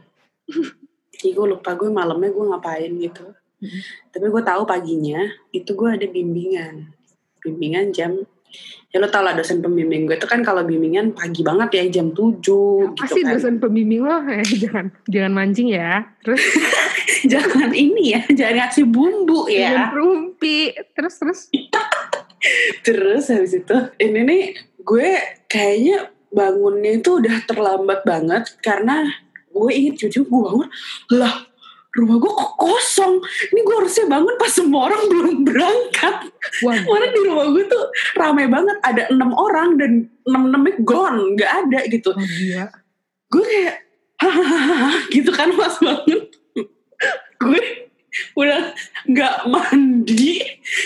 Jadi 1.15 1.29
gue 1.33 1.47
lupa 1.47 1.77
gue 1.79 1.89
malamnya 1.89 2.31
gue 2.31 2.45
ngapain 2.51 2.93
gitu. 3.01 3.27
Hmm. 3.63 3.81
Tapi 4.13 4.27
gue 4.29 4.43
tahu 4.45 4.63
paginya 4.69 5.21
itu 5.55 5.71
gue 5.73 5.89
ada 5.89 6.07
bimbingan. 6.09 6.93
Bimbingan 7.41 7.93
jam 7.93 8.25
ya 8.95 9.03
lo 9.03 9.11
tau 9.11 9.27
lah 9.27 9.35
dosen 9.35 9.59
pembimbing 9.59 10.07
gue 10.07 10.15
itu 10.15 10.29
kan 10.31 10.39
kalau 10.47 10.63
bimbingan 10.63 11.11
pagi 11.11 11.43
banget 11.43 11.83
ya 11.83 11.99
jam 11.99 12.15
7 12.15 12.39
gitu 12.39 12.95
pasti 12.95 13.27
kan. 13.27 13.35
dosen 13.35 13.55
pembimbing 13.59 14.07
lo 14.07 14.23
eh, 14.31 14.47
jangan 14.47 14.95
jangan 15.11 15.33
mancing 15.35 15.75
ya 15.75 16.07
terus 16.23 16.39
jangan 17.35 17.75
ini 17.75 18.15
ya, 18.15 18.23
jangan 18.31 18.55
ngasih 18.63 18.87
bumbu 18.87 19.51
jangan 19.51 19.91
ya. 19.91 19.97
rumpi 19.99 20.71
terus 20.95 21.19
terus 21.19 21.41
Terus 22.85 23.33
habis 23.33 23.57
itu 23.57 23.77
ini 23.97 24.21
nih 24.21 24.43
gue 24.85 25.11
kayaknya 25.49 26.13
bangunnya 26.29 27.01
itu 27.01 27.17
udah 27.17 27.41
terlambat 27.49 28.05
banget 28.05 28.45
karena 28.61 29.09
gue 29.55 29.71
inget 29.71 29.95
cucu 30.03 30.27
gue 30.27 30.41
bangun 30.43 30.69
lah 31.15 31.47
rumah 31.95 32.19
gue 32.19 32.33
kok 32.35 32.53
kosong? 32.59 33.23
Ini 33.55 33.61
gue 33.63 33.75
harusnya 33.79 34.07
bangun 34.11 34.35
pas 34.35 34.51
semua 34.51 34.91
orang 34.91 35.03
belum 35.07 35.37
berangkat. 35.47 36.17
Karena 36.61 37.07
di 37.15 37.21
rumah 37.23 37.47
gue 37.55 37.65
tuh 37.71 37.85
rame 38.19 38.51
banget 38.51 38.77
ada 38.83 39.03
enam 39.15 39.31
orang 39.35 39.79
dan 39.79 40.11
enam 40.27 40.43
enamnya 40.51 40.75
gone 40.83 41.39
nggak 41.39 41.51
ada 41.65 41.81
gitu. 41.87 42.11
Oh, 42.11 42.19
gila. 42.19 42.67
gue 43.35 43.43
kayak 43.43 43.77
hahaha 44.19 44.91
gitu 45.11 45.31
kan 45.31 45.51
pas 45.55 45.75
bangun. 45.79 46.21
Gue 47.39 47.63
udah 48.39 48.71
nggak 49.11 49.35
mandi 49.51 50.39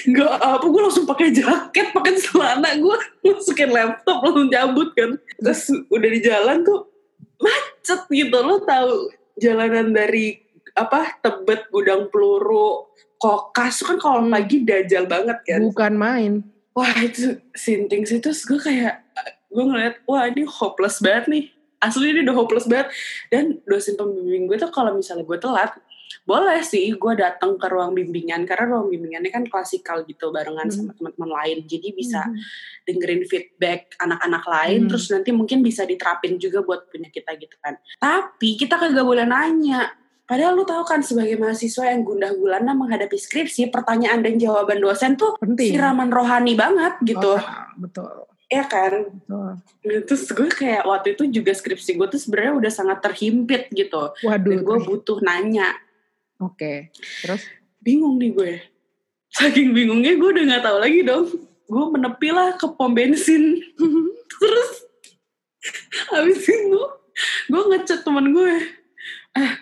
nggak 0.09 0.33
apa 0.41 0.65
gue 0.65 0.81
langsung 0.81 1.05
pakai 1.05 1.29
jaket 1.29 1.93
pakai 1.93 2.17
celana 2.17 2.73
gue 2.81 2.97
masukin 3.21 3.69
laptop 3.69 4.25
langsung 4.25 4.49
cabut 4.53 4.89
kan. 4.93 5.17
Terus 5.41 5.63
udah 5.89 6.09
di 6.09 6.21
jalan 6.21 6.65
tuh 6.65 6.98
macet 7.39 8.01
gitu 8.09 8.39
lo 8.39 8.61
tahu 8.61 9.11
jalanan 9.37 9.91
dari 9.91 10.39
apa 10.75 11.19
tebet 11.19 11.67
gudang 11.71 12.07
peluru 12.09 12.87
kokas 13.19 13.83
kan 13.83 13.99
kalau 13.99 14.23
Hmm. 14.23 14.31
pagi 14.31 14.63
dajal 14.63 15.07
banget 15.07 15.39
kan 15.43 15.61
Bukan 15.63 15.95
main. 15.95 16.33
wah 16.71 16.95
itu 16.99 17.35
sinting 17.53 18.07
sih 18.07 18.23
terus 18.23 18.47
gue 18.47 18.55
kayak 18.57 19.03
gue 19.49 19.65
ngeliat 19.65 19.99
wah 20.05 20.23
ini 20.25 20.47
hopeless 20.47 21.03
banget 21.03 21.27
nih 21.27 21.45
asli 21.79 22.11
ini 22.11 22.23
udah 22.23 22.37
hopeless 22.37 22.67
banget 22.67 22.91
dan 23.29 23.59
dosen 23.65 23.95
pembimbing 23.95 24.47
gue 24.47 24.55
tuh 24.55 24.71
kalau 24.71 24.95
misalnya 24.95 25.27
gue 25.27 25.39
telat 25.39 25.75
boleh 26.29 26.61
sih 26.61 26.93
gue 26.93 27.15
datang 27.15 27.57
ke 27.57 27.67
ruang 27.67 27.91
bimbingan 27.91 28.45
karena 28.45 28.69
ruang 28.69 28.93
bimbingannya 28.93 29.33
kan 29.33 29.43
klasikal 29.43 30.05
gitu 30.05 30.29
barengan 30.29 30.69
Hmm. 30.69 30.77
sama 30.77 30.93
teman-teman 30.93 31.31
lain 31.33 31.59
jadi 31.65 31.89
bisa 31.91 32.21
Mhm. 32.23 32.37
dengerin 32.85 33.23
feedback 33.25 33.97
anak-anak 33.97 34.45
lain 34.45 34.81
Hmm. 34.85 34.89
terus 34.89 35.09
nanti 35.09 35.31
mungkin 35.31 35.59
bisa 35.61 35.83
diterapin 35.83 36.37
juga 36.37 36.61
buat 36.61 36.85
punya 36.87 37.09
kita 37.09 37.33
gitu 37.35 37.57
kan 37.59 37.81
tapi 37.97 38.55
kita 38.55 38.77
kagak 38.77 39.01
boleh 39.03 39.25
nanya 39.25 39.89
padahal 40.23 40.53
lu 40.53 40.63
tahu 40.63 40.85
kan 40.85 41.01
sebagai 41.01 41.35
mahasiswa 41.35 41.89
yang 41.89 42.05
gundah 42.05 42.29
gulana 42.31 42.71
menghadapi 42.71 43.17
skripsi 43.17 43.73
pertanyaan 43.73 44.21
dan 44.21 44.37
jawaban 44.37 44.77
dosen 44.77 45.17
tuh 45.17 45.33
Penting. 45.39 45.73
siraman 45.73 46.09
rohani 46.09 46.53
banget 46.53 46.93
gitu 47.03 47.35
Oh, 47.35 47.43
betul. 47.75 48.29
ya 48.47 48.65
kan 48.65 49.09
Betul. 49.19 49.57
terus 50.05 50.29
gue 50.29 50.49
kayak 50.51 50.85
waktu 50.85 51.13
itu 51.13 51.25
juga 51.31 51.53
skripsi 51.53 51.97
gue 51.97 52.07
tuh 52.07 52.21
sebenarnya 52.21 52.53
udah 52.55 52.69
sangat 52.71 53.01
terhimpit 53.01 53.73
gitu 53.73 54.13
Waduh. 54.19 54.45
dan 54.47 54.61
gue 54.61 54.79
butuh 54.83 55.21
nanya 55.21 55.73
Oke. 56.39 56.95
Terus? 57.23 57.43
bingung 57.89 58.19
nih 58.19 58.31
gue 58.35 58.53
saking 59.33 59.71
bingungnya 59.73 60.19
gue 60.19 60.29
udah 60.29 60.45
nggak 60.45 60.65
tahu 60.65 60.79
lagi 60.83 61.01
dong 61.07 61.27
gue 61.69 61.85
menepi 61.95 62.29
lah 62.33 62.57
ke 62.59 62.67
pom 62.75 62.93
bensin 62.93 63.61
terus 64.33 64.71
habis 66.13 66.43
itu 66.45 66.83
gue 67.49 67.63
ngechat 67.73 68.03
teman 68.03 68.35
gue 68.35 68.55
eh 69.37 69.53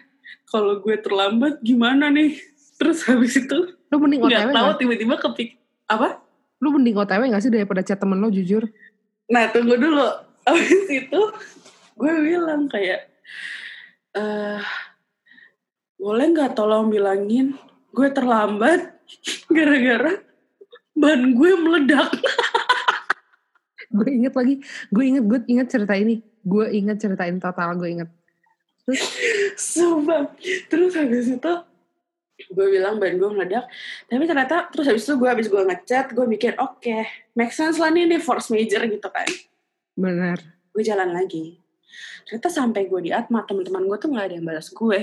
kalau 0.48 0.80
gue 0.80 0.96
terlambat 0.98 1.60
gimana 1.60 2.08
nih 2.10 2.34
terus 2.80 3.04
habis 3.06 3.36
itu 3.36 3.76
Lu 3.86 4.02
mending 4.02 4.18
tahu 4.26 4.34
gak? 4.34 4.78
tiba-tiba 4.82 5.14
kepik 5.22 5.54
apa 5.86 6.18
Lu 6.58 6.74
mending 6.74 6.96
OTW 6.98 7.30
gak 7.30 7.42
sih 7.44 7.52
daripada 7.52 7.84
chat 7.84 8.00
temen 8.00 8.16
lo 8.16 8.32
jujur? 8.32 8.64
Nah 9.28 9.44
tunggu 9.52 9.76
dulu. 9.76 10.08
Abis 10.48 10.88
itu 10.88 11.20
gue 12.00 12.12
bilang 12.24 12.64
kayak, 12.64 13.12
eh 14.16 14.64
boleh 15.96 16.26
nggak 16.32 16.52
tolong 16.56 16.92
bilangin 16.92 17.56
gue 17.96 18.08
terlambat 18.12 19.00
gara-gara 19.56 20.20
ban 20.96 21.20
gue 21.36 21.52
meledak. 21.60 22.08
gue 23.96 24.08
inget 24.08 24.32
lagi. 24.32 24.54
Gue 24.88 25.04
inget, 25.12 25.24
gue 25.28 25.40
inget 25.44 25.68
cerita 25.68 25.92
ini. 25.92 26.24
Gue 26.40 26.72
inget 26.72 26.96
cerita 26.96 27.28
ini 27.28 27.36
total, 27.36 27.76
gue 27.76 27.88
inget. 28.00 28.08
Terus? 28.88 29.04
Sumpah. 29.60 30.32
Terus 30.72 30.96
habis 30.96 31.28
itu 31.36 31.52
gue 32.36 32.66
bilang 32.68 32.96
ban 32.96 33.12
gue 33.12 33.28
meledak. 33.28 33.68
Tapi 34.08 34.24
ternyata 34.24 34.72
terus 34.72 34.88
habis 34.88 35.04
itu 35.04 35.20
gue 35.20 35.28
habis 35.28 35.48
gue 35.52 35.60
ngechat 35.60 36.16
gue 36.16 36.24
mikir 36.24 36.56
oke 36.56 37.04
make 37.36 37.52
sense 37.52 37.76
lah 37.76 37.92
nih 37.92 38.08
ini 38.08 38.16
force 38.16 38.48
major 38.48 38.84
gitu 38.88 39.08
kan. 39.12 39.28
Bener. 39.96 40.36
gue 40.76 40.84
jalan 40.84 41.08
lagi 41.08 41.56
ternyata 42.28 42.52
sampai 42.52 42.84
gue 42.84 43.00
di 43.00 43.10
Atma 43.16 43.48
teman-teman 43.48 43.88
gue 43.88 43.96
tuh 43.96 44.12
nggak 44.12 44.24
ada 44.28 44.34
yang 44.36 44.44
balas 44.44 44.68
gue 44.68 45.00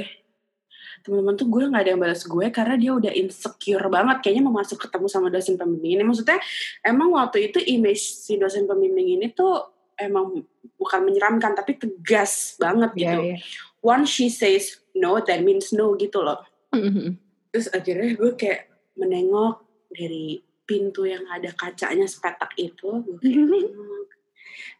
teman-teman 1.01 1.33
tuh 1.33 1.50
gue 1.50 1.63
nggak 1.65 1.81
ada 1.81 1.91
yang 1.97 2.01
balas 2.01 2.21
gue 2.21 2.45
karena 2.53 2.75
dia 2.77 2.91
udah 2.93 3.12
insecure 3.12 3.85
banget. 3.89 4.17
Kayaknya 4.21 4.43
mau 4.45 4.53
masuk 4.53 4.77
ketemu 4.77 5.07
sama 5.09 5.33
dosen 5.33 5.57
pembimbing 5.57 5.97
ini. 5.97 6.03
Maksudnya 6.05 6.38
emang 6.85 7.09
waktu 7.09 7.50
itu 7.50 7.57
image 7.57 8.03
si 8.03 8.38
dosen 8.38 8.69
pembimbing 8.69 9.17
ini 9.17 9.33
tuh 9.33 9.65
emang 9.97 10.45
bukan 10.77 11.01
menyeramkan 11.01 11.53
tapi 11.53 11.77
tegas 11.77 12.57
banget 12.57 12.91
Iya, 12.93 13.01
gitu. 13.01 13.19
iya. 13.23 13.38
once 13.79 14.09
she 14.09 14.27
says 14.27 14.81
no 14.93 15.21
that 15.21 15.41
means 15.41 15.69
no 15.71 15.93
gitu 15.95 16.21
loh. 16.21 16.41
Mhm. 16.73 17.17
terus 17.53 17.69
akhirnya 17.69 18.17
gue 18.17 18.33
kayak 18.33 18.65
menengok 18.97 19.62
dari 19.93 20.41
pintu 20.65 21.05
yang 21.05 21.21
ada 21.29 21.53
kacanya 21.53 22.09
sepetak 22.09 22.50
itu. 22.57 23.05
Gue 23.05 23.19
kayak 23.21 23.45
nengok, 23.45 24.09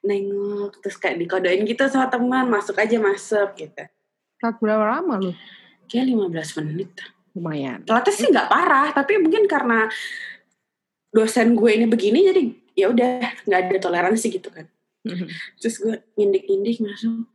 nengok 0.02 0.72
terus 0.82 0.98
kayak 0.98 1.22
dikodoin 1.22 1.62
gitu 1.64 1.86
sama 1.86 2.10
teman 2.10 2.50
masuk 2.50 2.74
aja 2.76 2.98
masuk 2.98 3.54
gitu. 3.54 3.84
Berapa 4.42 5.00
lama 5.00 5.22
lu? 5.22 5.32
Kayak 5.94 6.10
15 6.10 6.58
menit. 6.66 6.90
Lumayan. 7.34 7.82
telatnya 7.82 8.14
sih 8.14 8.30
nggak 8.30 8.46
parah 8.46 8.94
tapi 8.94 9.18
mungkin 9.18 9.50
karena 9.50 9.90
dosen 11.10 11.58
gue 11.58 11.70
ini 11.74 11.90
begini 11.90 12.30
jadi 12.30 12.42
ya 12.78 12.86
udah 12.94 13.10
nggak 13.50 13.60
ada 13.70 13.80
toleransi 13.82 14.28
gitu 14.34 14.50
kan. 14.54 14.70
Mhm. 15.04 15.28
terus 15.60 15.84
gue 15.84 16.00
indik-indik 16.16 16.80
masuk 16.80 17.28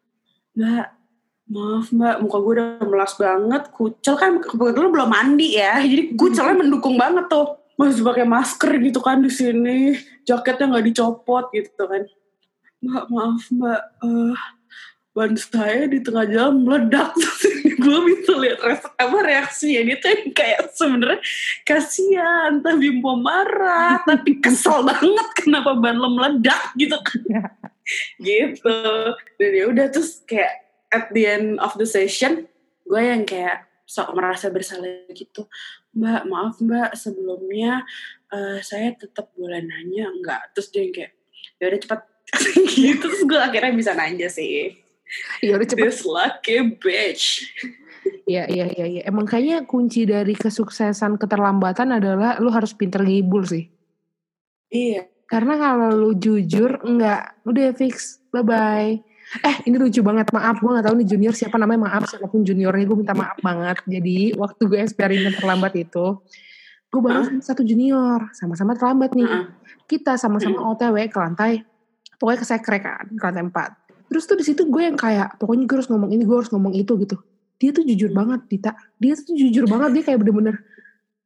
mbak 0.56 0.88
maaf 1.52 1.92
mbak 1.92 2.16
muka 2.24 2.38
gue 2.40 2.52
udah 2.58 2.70
melas 2.86 3.12
banget 3.18 3.62
kucel. 3.74 4.14
Kan 4.14 4.38
kebetulan 4.38 4.90
belum 4.94 5.10
mandi 5.10 5.58
ya 5.58 5.82
jadi 5.82 6.14
kucelnya 6.14 6.54
mendukung 6.58 6.94
banget 6.94 7.26
tuh. 7.26 7.58
Masih 7.78 8.02
pakai 8.02 8.26
masker 8.26 8.74
gitu 8.82 8.98
kan 8.98 9.22
di 9.22 9.30
sini 9.30 9.98
jaketnya 10.26 10.78
nggak 10.78 10.86
dicopot 10.94 11.50
gitu 11.54 11.82
kan. 11.90 12.06
Mbak 12.82 13.04
maaf 13.10 13.42
mbak 13.50 13.80
eh 14.06 14.38
ban 15.18 15.34
saya 15.34 15.90
di 15.90 15.98
tengah 15.98 16.30
jalan 16.30 16.62
meledak. 16.62 17.10
Gue 17.82 17.98
bisa 18.06 18.38
lihat 18.38 18.62
res 18.62 18.86
apa 18.86 19.18
reaksinya. 19.18 19.82
Dia 19.82 19.96
tuh 19.98 20.30
kayak 20.30 20.70
sebenarnya 20.78 21.18
kasihan 21.66 22.62
tapi 22.62 23.02
mau 23.02 23.18
marah 23.18 23.98
tapi 24.08 24.38
kesel 24.38 24.86
banget 24.86 25.28
kenapa 25.34 25.74
ban 25.74 25.98
lo 25.98 26.14
meledak 26.14 26.70
gitu 26.78 26.94
kan. 27.02 27.50
Gitu. 28.22 28.78
Dan 29.42 29.50
ya 29.50 29.64
udah 29.66 29.86
terus 29.90 30.22
kayak 30.22 30.70
at 30.94 31.10
the 31.10 31.26
end 31.26 31.58
of 31.58 31.74
the 31.74 31.84
session 31.84 32.46
gue 32.86 33.02
yang 33.02 33.26
kayak 33.26 33.66
sok 33.90 34.14
merasa 34.14 34.54
bersalah 34.54 35.10
gitu. 35.10 35.50
Mbak 35.98 36.22
maaf 36.30 36.62
mbak 36.62 36.94
sebelumnya 36.94 37.82
eh, 38.30 38.62
saya 38.62 38.94
tetap 38.94 39.34
boleh 39.34 39.66
nanya 39.66 40.14
enggak 40.14 40.54
terus 40.54 40.70
dia 40.70 40.86
yang 40.86 40.94
kayak 40.94 41.12
ya 41.58 41.64
udah 41.74 41.80
cepat. 41.82 42.00
Gitu. 42.76 43.00
Terus 43.00 43.24
gue 43.24 43.40
akhirnya 43.40 43.72
bisa 43.72 43.96
nanya 43.96 44.28
sih 44.28 44.76
Iya 45.40 45.56
udah 45.56 45.68
cepet. 45.68 45.84
this 45.88 46.04
lucky 46.04 46.76
bitch 46.76 47.48
Iya, 48.28 48.44
iya, 48.48 48.66
iya, 48.68 48.86
iya. 48.86 49.02
Emang 49.08 49.24
kayaknya 49.24 49.64
kunci 49.64 50.04
dari 50.04 50.36
kesuksesan 50.36 51.16
keterlambatan 51.16 51.96
adalah 51.96 52.36
lu 52.40 52.52
harus 52.52 52.76
pinter 52.76 53.04
ngibul 53.04 53.44
sih. 53.44 53.68
iya 54.68 55.08
Karena 55.28 55.60
kalau 55.60 55.92
lu 55.92 56.10
jujur, 56.16 56.80
enggak. 56.84 57.36
Udah 57.44 57.72
fix. 57.76 58.20
Bye-bye. 58.32 58.96
Eh, 59.44 59.56
ini 59.68 59.76
lucu 59.76 60.00
banget. 60.00 60.32
Maaf, 60.32 60.56
gue 60.56 60.72
gak 60.72 60.88
tahu 60.88 60.96
nih 61.04 61.08
junior 61.08 61.34
siapa 61.36 61.60
namanya. 61.60 61.84
Maaf, 61.84 62.08
siapa 62.08 62.32
pun 62.32 62.40
juniornya. 62.40 62.84
Gue 62.88 62.96
minta 62.96 63.12
maaf 63.12 63.36
banget. 63.44 63.76
Jadi, 63.84 64.32
waktu 64.32 64.62
gue 64.64 64.78
eksperimen 64.80 65.36
terlambat 65.36 65.76
itu, 65.76 66.24
gue 66.88 67.00
bareng 67.04 67.28
sama 67.28 67.40
satu 67.44 67.60
junior. 67.60 68.32
Sama-sama 68.32 68.72
terlambat 68.72 69.12
nih. 69.12 69.28
Kita 69.84 70.16
sama-sama 70.16 70.64
OTW 70.72 71.12
ke 71.12 71.18
lantai. 71.20 71.60
Pokoknya 72.16 72.38
ke 72.40 72.46
sekre 72.48 72.78
kan, 72.80 73.04
ke 73.12 73.20
lantai 73.20 73.44
4. 73.52 73.87
Terus 74.08 74.24
tuh 74.24 74.36
di 74.40 74.44
situ 74.44 74.64
gue 74.68 74.82
yang 74.82 74.96
kayak, 74.96 75.36
pokoknya 75.36 75.64
gue 75.68 75.76
harus 75.78 75.88
ngomong 75.92 76.10
ini, 76.12 76.22
gue 76.24 76.36
harus 76.36 76.50
ngomong 76.52 76.72
itu 76.74 76.92
gitu. 77.00 77.16
Dia 77.58 77.70
tuh 77.74 77.84
jujur 77.84 78.10
banget, 78.14 78.40
Dita. 78.48 78.72
Dia 78.96 79.12
tuh 79.18 79.34
jujur 79.36 79.68
banget. 79.68 80.00
Dia 80.00 80.02
kayak 80.12 80.18
bener-bener, 80.24 80.56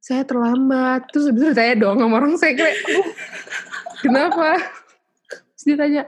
saya 0.03 0.27
terlambat. 0.27 1.07
Terus 1.15 1.31
habis 1.31 1.41
itu 1.47 1.53
saya 1.55 1.73
dong 1.79 2.03
sama 2.03 2.15
orang 2.19 2.35
sekre. 2.35 2.75
"Aduh, 2.75 3.07
Kenapa? 4.03 4.59
Terus 5.31 5.63
dia 5.63 5.75
tanya, 5.79 6.03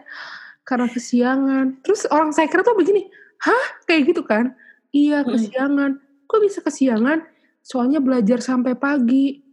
karena 0.67 0.87
kesiangan. 0.91 1.65
Terus 1.79 2.03
orang 2.11 2.35
sekre 2.35 2.59
tuh 2.65 2.75
begini, 2.75 3.07
hah? 3.39 3.65
Kayak 3.87 4.01
gitu 4.11 4.21
kan? 4.27 4.51
Iya, 4.91 5.23
kesiangan. 5.23 6.01
Kok 6.27 6.39
bisa 6.43 6.59
kesiangan? 6.59 7.23
Soalnya 7.63 8.03
belajar 8.03 8.43
sampai 8.43 8.75
pagi. 8.75 9.45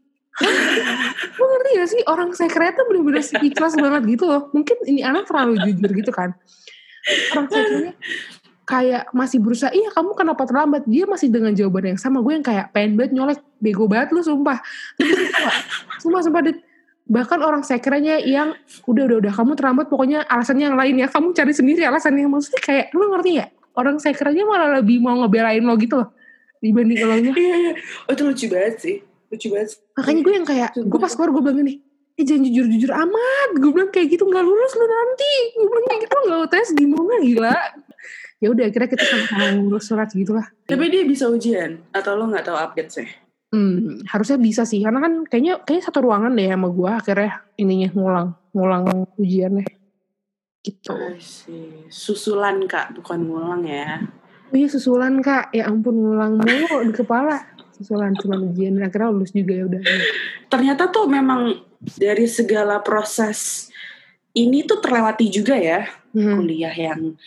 Lu 1.36 1.44
ngerti 1.44 1.70
gak 1.76 1.90
sih? 1.92 2.02
Orang 2.08 2.32
sekre 2.32 2.72
tuh 2.72 2.88
bener-bener 2.88 3.20
speechless 3.20 3.76
banget 3.76 4.16
gitu 4.16 4.24
loh. 4.24 4.48
Mungkin 4.56 4.80
ini 4.88 5.04
anak 5.04 5.28
terlalu 5.28 5.60
jujur 5.60 5.90
gitu 5.92 6.10
kan. 6.10 6.32
Orang 7.34 7.46
kayak 8.62 9.10
masih 9.10 9.42
berusaha, 9.42 9.74
iya 9.74 9.90
kamu 9.90 10.14
kenapa 10.14 10.46
terlambat? 10.46 10.86
Dia 10.86 11.04
masih 11.04 11.28
dengan 11.28 11.52
jawaban 11.52 11.92
yang 11.92 12.00
sama. 12.00 12.22
Gue 12.22 12.38
yang 12.38 12.46
kayak 12.46 12.70
pengen 12.70 12.94
banget 12.94 13.12
nyolek, 13.12 13.40
bego 13.58 13.84
banget 13.90 14.14
lu 14.14 14.22
sumpah. 14.22 14.62
Tapi 14.96 15.12
sumpah, 16.02 16.20
sumpah, 16.22 16.42
Dit. 16.46 16.58
bahkan 17.02 17.42
orang 17.42 17.66
sekernya 17.66 18.22
yang 18.22 18.54
udah 18.86 19.02
udah 19.10 19.16
udah 19.26 19.32
kamu 19.34 19.52
terlambat 19.58 19.90
pokoknya 19.90 20.22
alasannya 20.22 20.70
yang 20.70 20.78
lain 20.78 21.02
ya 21.02 21.10
kamu 21.10 21.34
cari 21.34 21.50
sendiri 21.50 21.82
alasannya 21.82 22.30
maksudnya 22.30 22.62
kayak 22.62 22.94
lu 22.94 23.10
ngerti 23.10 23.42
ya 23.42 23.46
orang 23.74 23.98
sekernya 23.98 24.46
malah 24.46 24.78
lebih 24.80 25.02
mau 25.02 25.18
ngebelain 25.18 25.66
lo 25.66 25.74
gitu 25.82 25.98
loh 25.98 26.14
dibanding 26.62 27.02
lo 27.02 27.16
nya 27.18 27.32
iya 27.34 27.56
iya 27.58 27.72
oh, 28.06 28.12
itu 28.14 28.22
lucu 28.22 28.46
banget 28.46 28.74
sih 28.78 28.96
lucu 29.34 29.46
banget 29.50 29.82
makanya 29.98 30.20
gue 30.22 30.32
yang 30.32 30.46
kayak 30.46 30.70
gue 30.78 30.98
pas 31.02 31.12
keluar 31.12 31.30
gue 31.34 31.42
bilang 31.42 31.58
gini 31.58 31.74
eh 32.18 32.24
jangan 32.24 32.44
jujur 32.48 32.66
jujur 32.68 32.92
amat. 32.92 33.48
Gue 33.56 33.70
bilang 33.72 33.90
kayak 33.92 34.12
gitu 34.12 34.24
nggak 34.28 34.44
lulus 34.44 34.72
lu 34.76 34.86
nanti. 34.88 35.34
Gue 35.56 35.68
bilang 35.68 35.86
kayak 35.88 36.00
gitu 36.06 36.16
nggak 36.16 36.48
tes 36.52 36.68
gimana 36.76 37.14
gila. 37.20 37.58
Ya 38.42 38.50
udah 38.50 38.64
akhirnya 38.66 38.90
kita 38.90 39.04
sama 39.06 39.54
ngurus 39.54 39.86
surat 39.86 40.10
gitu 40.10 40.34
lah 40.34 40.50
tapi 40.66 40.90
dia 40.90 41.06
bisa 41.06 41.30
ujian? 41.30 41.78
Atau 41.94 42.18
lo 42.18 42.26
nggak 42.26 42.50
tahu 42.50 42.58
update 42.58 42.90
sih 42.90 43.08
Hmm, 43.52 44.00
harusnya 44.08 44.40
bisa 44.40 44.64
sih 44.64 44.80
karena 44.80 44.96
kan 44.96 45.28
kayaknya 45.28 45.60
kayaknya 45.60 45.84
satu 45.84 46.08
ruangan 46.08 46.32
deh 46.32 46.48
sama 46.48 46.72
gue 46.72 46.88
akhirnya 46.88 47.44
ininya 47.60 47.92
ngulang 47.92 48.28
ngulang 48.56 48.82
ujiannya. 49.20 49.68
Gitu. 50.64 50.96
sih 51.20 51.84
susulan 51.92 52.64
kak 52.64 52.96
bukan 52.96 53.28
ngulang 53.28 53.60
ya. 53.68 54.08
Oh 54.48 54.56
iya 54.56 54.72
susulan 54.72 55.20
kak. 55.20 55.52
Ya 55.52 55.68
ampun 55.68 56.00
ngulang 56.00 56.40
mulu 56.40 56.80
di 56.80 56.96
kepala 56.96 57.51
susulan 57.82 58.14
cuma 58.14 58.38
ujian 58.38 58.78
akhirnya 58.78 59.10
lulus 59.10 59.34
juga 59.34 59.52
ya 59.58 59.64
udah. 59.66 59.82
Ternyata 60.46 60.88
tuh 60.88 61.10
memang 61.10 61.58
dari 61.98 62.30
segala 62.30 62.78
proses 62.78 63.68
ini 64.32 64.64
tuh 64.64 64.80
terlewati 64.80 65.28
juga 65.28 65.58
ya 65.58 65.90
hmm. 66.14 66.34
kuliah 66.38 66.72
yang 66.72 67.18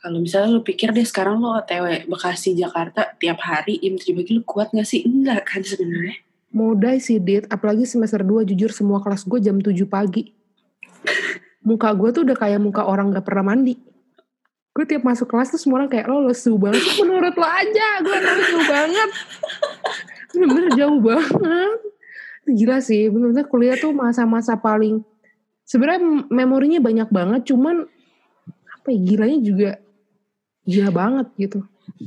kalau 0.00 0.16
misalnya 0.16 0.56
lu 0.56 0.64
pikir 0.64 0.96
deh 0.96 1.04
sekarang 1.04 1.44
lo 1.44 1.60
OTW 1.60 2.08
Bekasi 2.08 2.56
Jakarta 2.56 3.12
tiap 3.20 3.44
hari 3.44 3.76
im 3.84 4.00
bagi 4.00 4.32
lu 4.32 4.40
kuat 4.48 4.72
gak 4.72 4.88
sih? 4.88 5.04
Enggak 5.04 5.44
kan 5.44 5.60
sebenarnya. 5.60 6.16
Modai 6.56 7.04
sih 7.04 7.20
Dit, 7.20 7.44
apalagi 7.52 7.84
semester 7.84 8.24
2 8.24 8.48
jujur 8.48 8.72
semua 8.72 9.04
kelas 9.04 9.28
gue 9.28 9.38
jam 9.44 9.60
7 9.60 9.76
pagi. 9.84 10.32
muka 11.60 11.92
gue 11.92 12.08
tuh 12.16 12.24
udah 12.24 12.32
kayak 12.32 12.64
muka 12.64 12.88
orang 12.88 13.12
gak 13.12 13.28
pernah 13.28 13.52
mandi. 13.52 13.76
Gue 14.80 14.88
tiap 14.88 15.04
masuk 15.04 15.28
kelas 15.28 15.52
tuh 15.52 15.60
semua 15.60 15.84
orang 15.84 15.92
kayak 15.92 16.08
lo 16.08 16.24
lesu 16.24 16.56
banget. 16.56 16.80
Menurut 17.04 17.36
lo 17.36 17.44
aja, 17.44 17.88
gue 18.00 18.16
jauh 18.16 18.64
banget. 18.64 19.10
Bener-bener 20.32 20.68
jauh 20.72 21.00
banget. 21.04 21.78
Gila 22.48 22.80
sih, 22.80 23.12
bener-bener 23.12 23.44
kuliah 23.44 23.76
tuh 23.76 23.92
masa-masa 23.92 24.56
paling 24.56 25.04
sebenarnya 25.68 26.24
memorinya 26.32 26.80
banyak 26.80 27.12
banget, 27.12 27.52
cuman 27.52 27.84
apa 28.72 28.88
ya 28.88 28.98
gilanya 29.04 29.38
juga 29.44 29.70
Gila 30.70 30.90
banget 30.92 31.26
gitu. 31.40 31.60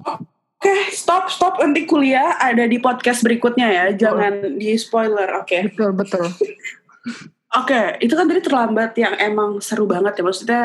Oke, 0.07 0.23
okay, 0.61 0.81
stop, 0.93 1.27
stop. 1.27 1.59
Nanti 1.59 1.83
kuliah 1.83 2.39
ada 2.39 2.63
di 2.63 2.79
podcast 2.79 3.19
berikutnya 3.25 3.67
ya. 3.67 3.85
Jangan 3.91 4.55
di 4.55 4.77
spoiler, 4.79 5.43
oke? 5.43 5.51
Okay. 5.51 5.61
Betul, 5.67 5.91
betul. 5.91 6.25
oke, 6.31 7.19
okay, 7.59 7.99
itu 7.99 8.13
kan 8.15 8.25
tadi 8.29 8.39
terlambat 8.39 8.95
yang 8.95 9.19
emang 9.19 9.59
seru 9.59 9.83
banget 9.83 10.15
ya. 10.15 10.23
Maksudnya 10.23 10.63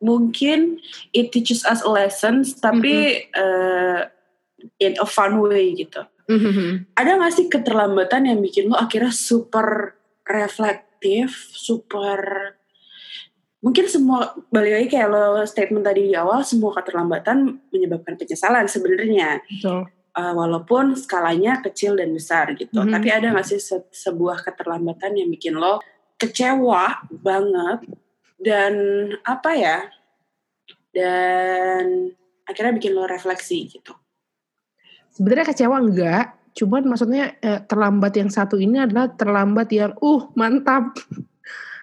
mungkin 0.00 0.80
it 1.16 1.32
teaches 1.32 1.64
us 1.64 1.82
lessons, 1.84 2.56
tapi 2.58 3.26
mm 3.26 3.32
-hmm. 3.32 3.40
uh, 3.40 4.00
in 4.80 4.94
a 5.00 5.06
fun 5.06 5.40
way 5.40 5.72
gitu. 5.76 6.04
Mm 6.26 6.38
-hmm. 6.40 6.70
Ada 6.98 7.22
gak 7.22 7.32
sih 7.34 7.46
keterlambatan 7.46 8.28
yang 8.28 8.40
bikin 8.42 8.68
lo 8.68 8.76
akhirnya 8.76 9.14
super 9.14 9.94
reflektif, 10.26 11.54
super 11.54 12.18
mungkin 13.66 13.90
semua 13.90 14.36
balik 14.52 14.78
lagi 14.78 14.88
kayak 14.94 15.08
lo 15.10 15.42
statement 15.42 15.82
tadi 15.82 16.12
di 16.12 16.14
awal 16.14 16.44
semua 16.46 16.70
keterlambatan 16.76 17.66
menyebabkan 17.74 18.14
penyesalan 18.14 18.70
sebenarnya 18.70 19.42
uh, 20.14 20.32
walaupun 20.38 20.94
skalanya 20.94 21.58
kecil 21.66 21.98
dan 21.98 22.14
besar 22.14 22.54
gitu 22.54 22.78
mm 22.78 22.86
-hmm. 22.86 22.94
tapi 22.94 23.08
ada 23.10 23.34
nggak 23.34 23.42
sih 23.42 23.58
se 23.58 23.82
sebuah 23.90 24.46
keterlambatan 24.46 25.18
yang 25.18 25.28
bikin 25.34 25.58
lo 25.58 25.82
kecewa 26.14 27.10
banget 27.10 27.90
dan 28.36 28.74
apa 29.24 29.50
ya 29.56 29.78
dan 30.92 32.12
akhirnya 32.48 32.76
bikin 32.76 32.92
lo 32.96 33.08
refleksi 33.08 33.68
gitu 33.68 33.92
sebenarnya 35.12 35.52
kecewa 35.52 35.76
enggak 35.80 36.36
cuman 36.56 36.88
maksudnya 36.88 37.36
eh, 37.44 37.60
terlambat 37.68 38.16
yang 38.16 38.32
satu 38.32 38.56
ini 38.56 38.80
adalah 38.80 39.12
terlambat 39.12 39.68
yang 39.72 39.92
uh 40.00 40.22
mantap 40.32 40.96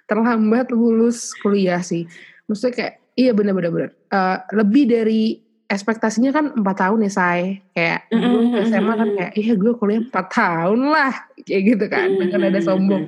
terlambat 0.09 0.73
lulus 0.73 1.31
kuliah 1.39 1.79
sih. 1.79 2.09
Maksudnya 2.49 2.73
kayak 2.75 2.93
iya 3.15 3.31
bener-bener 3.31 3.71
bener. 3.71 3.91
Uh, 4.11 4.37
lebih 4.51 4.89
dari 4.89 5.39
ekspektasinya 5.69 6.29
kan 6.29 6.45
empat 6.53 6.75
tahun 6.85 7.07
ya 7.07 7.11
saya 7.11 7.49
kayak 7.73 7.99
mm 8.13 8.19
-hmm. 8.19 8.33
gue 8.53 8.61
SMA 8.69 8.93
kan 8.93 9.09
kayak 9.17 9.33
iya 9.33 9.53
gue 9.57 9.73
kuliah 9.73 10.01
empat 10.05 10.27
tahun 10.29 10.79
lah 10.91 11.13
kayak 11.41 11.61
gitu 11.65 11.85
kan 11.89 12.07
mm 12.13 12.29
-hmm. 12.29 12.47
ada 12.51 12.59
sombong 12.61 13.03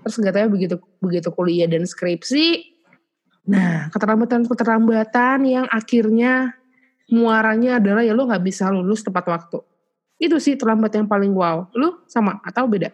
terus 0.00 0.16
nggak 0.16 0.32
tahu 0.32 0.48
begitu 0.56 0.74
begitu 1.02 1.28
kuliah 1.28 1.68
dan 1.68 1.84
skripsi 1.84 2.69
nah 3.46 3.88
keterlambatan 3.92 4.46
keterlambatan 4.46 5.38
yang 5.48 5.66
akhirnya 5.70 6.54
muaranya 7.10 7.80
adalah 7.82 8.04
ya 8.04 8.14
lo 8.14 8.28
nggak 8.28 8.44
bisa 8.44 8.68
lulus 8.70 9.02
tepat 9.02 9.26
waktu 9.26 9.58
itu 10.20 10.36
sih 10.36 10.54
terlambat 10.54 10.94
yang 10.94 11.08
paling 11.08 11.32
wow 11.32 11.66
lu 11.72 12.00
sama 12.06 12.38
atau 12.44 12.68
beda 12.68 12.92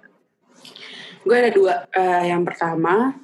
Gue 1.26 1.36
ada 1.42 1.50
dua. 1.50 1.74
Uh, 1.90 2.22
yang 2.22 2.46
pertama 2.46 3.18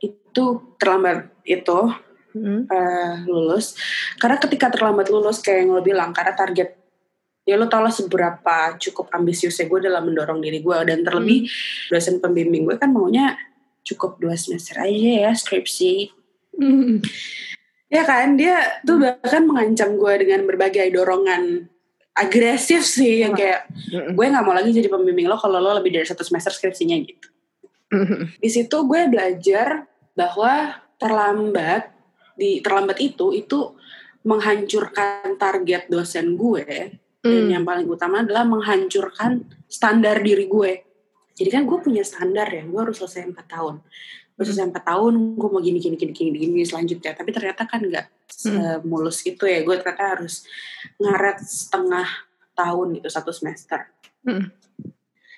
itu 0.00 0.46
terlambat 0.80 1.28
itu 1.44 1.92
hmm. 2.32 2.64
uh, 2.72 3.14
lulus. 3.28 3.76
Karena 4.16 4.40
ketika 4.40 4.72
terlambat 4.72 5.12
lulus 5.12 5.44
kayak 5.44 5.68
yang 5.68 5.76
lo 5.76 5.84
bilang, 5.84 6.16
karena 6.16 6.32
target 6.32 6.80
ya 7.44 7.60
lo 7.60 7.68
tau 7.68 7.84
lah 7.84 7.92
seberapa 7.92 8.80
cukup 8.80 9.12
ambisiusnya 9.12 9.68
gue 9.68 9.92
dalam 9.92 10.08
mendorong 10.08 10.40
diri 10.40 10.64
gue 10.64 10.76
dan 10.88 11.04
terlebih 11.04 11.44
hmm. 11.44 11.92
dosen 11.92 12.16
pembimbing 12.16 12.64
gue 12.64 12.80
kan 12.80 12.88
maunya 12.88 13.36
cukup 13.84 14.16
dua 14.16 14.40
semester 14.40 14.80
aja 14.80 15.28
ya 15.28 15.30
skripsi. 15.36 16.23
Hmm. 16.58 17.00
Ya 17.92 18.02
kan 18.02 18.34
dia 18.34 18.82
tuh 18.82 18.98
bahkan 18.98 19.46
mengancam 19.46 19.94
gue 19.94 20.26
dengan 20.26 20.42
berbagai 20.50 20.90
dorongan 20.90 21.70
agresif 22.10 22.82
sih 22.82 23.22
yang 23.22 23.38
kayak 23.38 23.70
gue 23.90 24.24
nggak 24.34 24.42
mau 24.42 24.50
lagi 24.50 24.74
jadi 24.74 24.90
pembimbing 24.90 25.30
lo 25.30 25.38
kalau 25.38 25.62
lo 25.62 25.78
lebih 25.78 25.94
dari 25.94 26.02
satu 26.02 26.26
semester 26.26 26.50
skripsinya 26.50 26.98
gitu. 26.98 27.28
Di 28.42 28.50
situ 28.50 28.76
gue 28.90 29.06
belajar 29.06 29.86
bahwa 30.10 30.74
terlambat 30.98 31.94
di 32.34 32.58
terlambat 32.58 32.98
itu 32.98 33.30
itu 33.30 33.78
menghancurkan 34.26 35.38
target 35.38 35.86
dosen 35.86 36.34
gue 36.34 36.98
mm. 37.22 37.30
dan 37.30 37.44
yang 37.46 37.64
paling 37.66 37.86
utama 37.86 38.26
adalah 38.26 38.42
menghancurkan 38.42 39.46
standar 39.70 40.18
diri 40.18 40.50
gue. 40.50 40.72
Jadi 41.34 41.50
kan 41.50 41.62
gue 41.66 41.78
punya 41.82 42.06
standar 42.06 42.46
ya, 42.46 42.62
gue 42.62 42.78
harus 42.78 42.98
selesai 43.02 43.26
empat 43.26 43.46
tahun. 43.50 43.82
Selesai 44.34 44.66
empat 44.66 44.84
tahun, 44.84 45.38
gue 45.38 45.48
mau 45.48 45.62
gini 45.62 45.78
gini 45.78 45.94
gini 45.94 46.10
gini 46.10 46.34
gini 46.34 46.64
selanjutnya. 46.66 47.14
Tapi 47.14 47.30
ternyata 47.30 47.70
kan 47.70 47.80
nggak 47.86 48.06
mm. 48.50 48.82
mulus 48.82 49.22
itu 49.22 49.46
ya. 49.46 49.62
Gue 49.62 49.78
ternyata 49.78 50.18
harus 50.18 50.42
ngaret 50.98 51.38
setengah 51.42 52.08
tahun 52.58 52.98
gitu 52.98 53.08
satu 53.10 53.30
semester. 53.30 53.86
Mm 54.26 54.64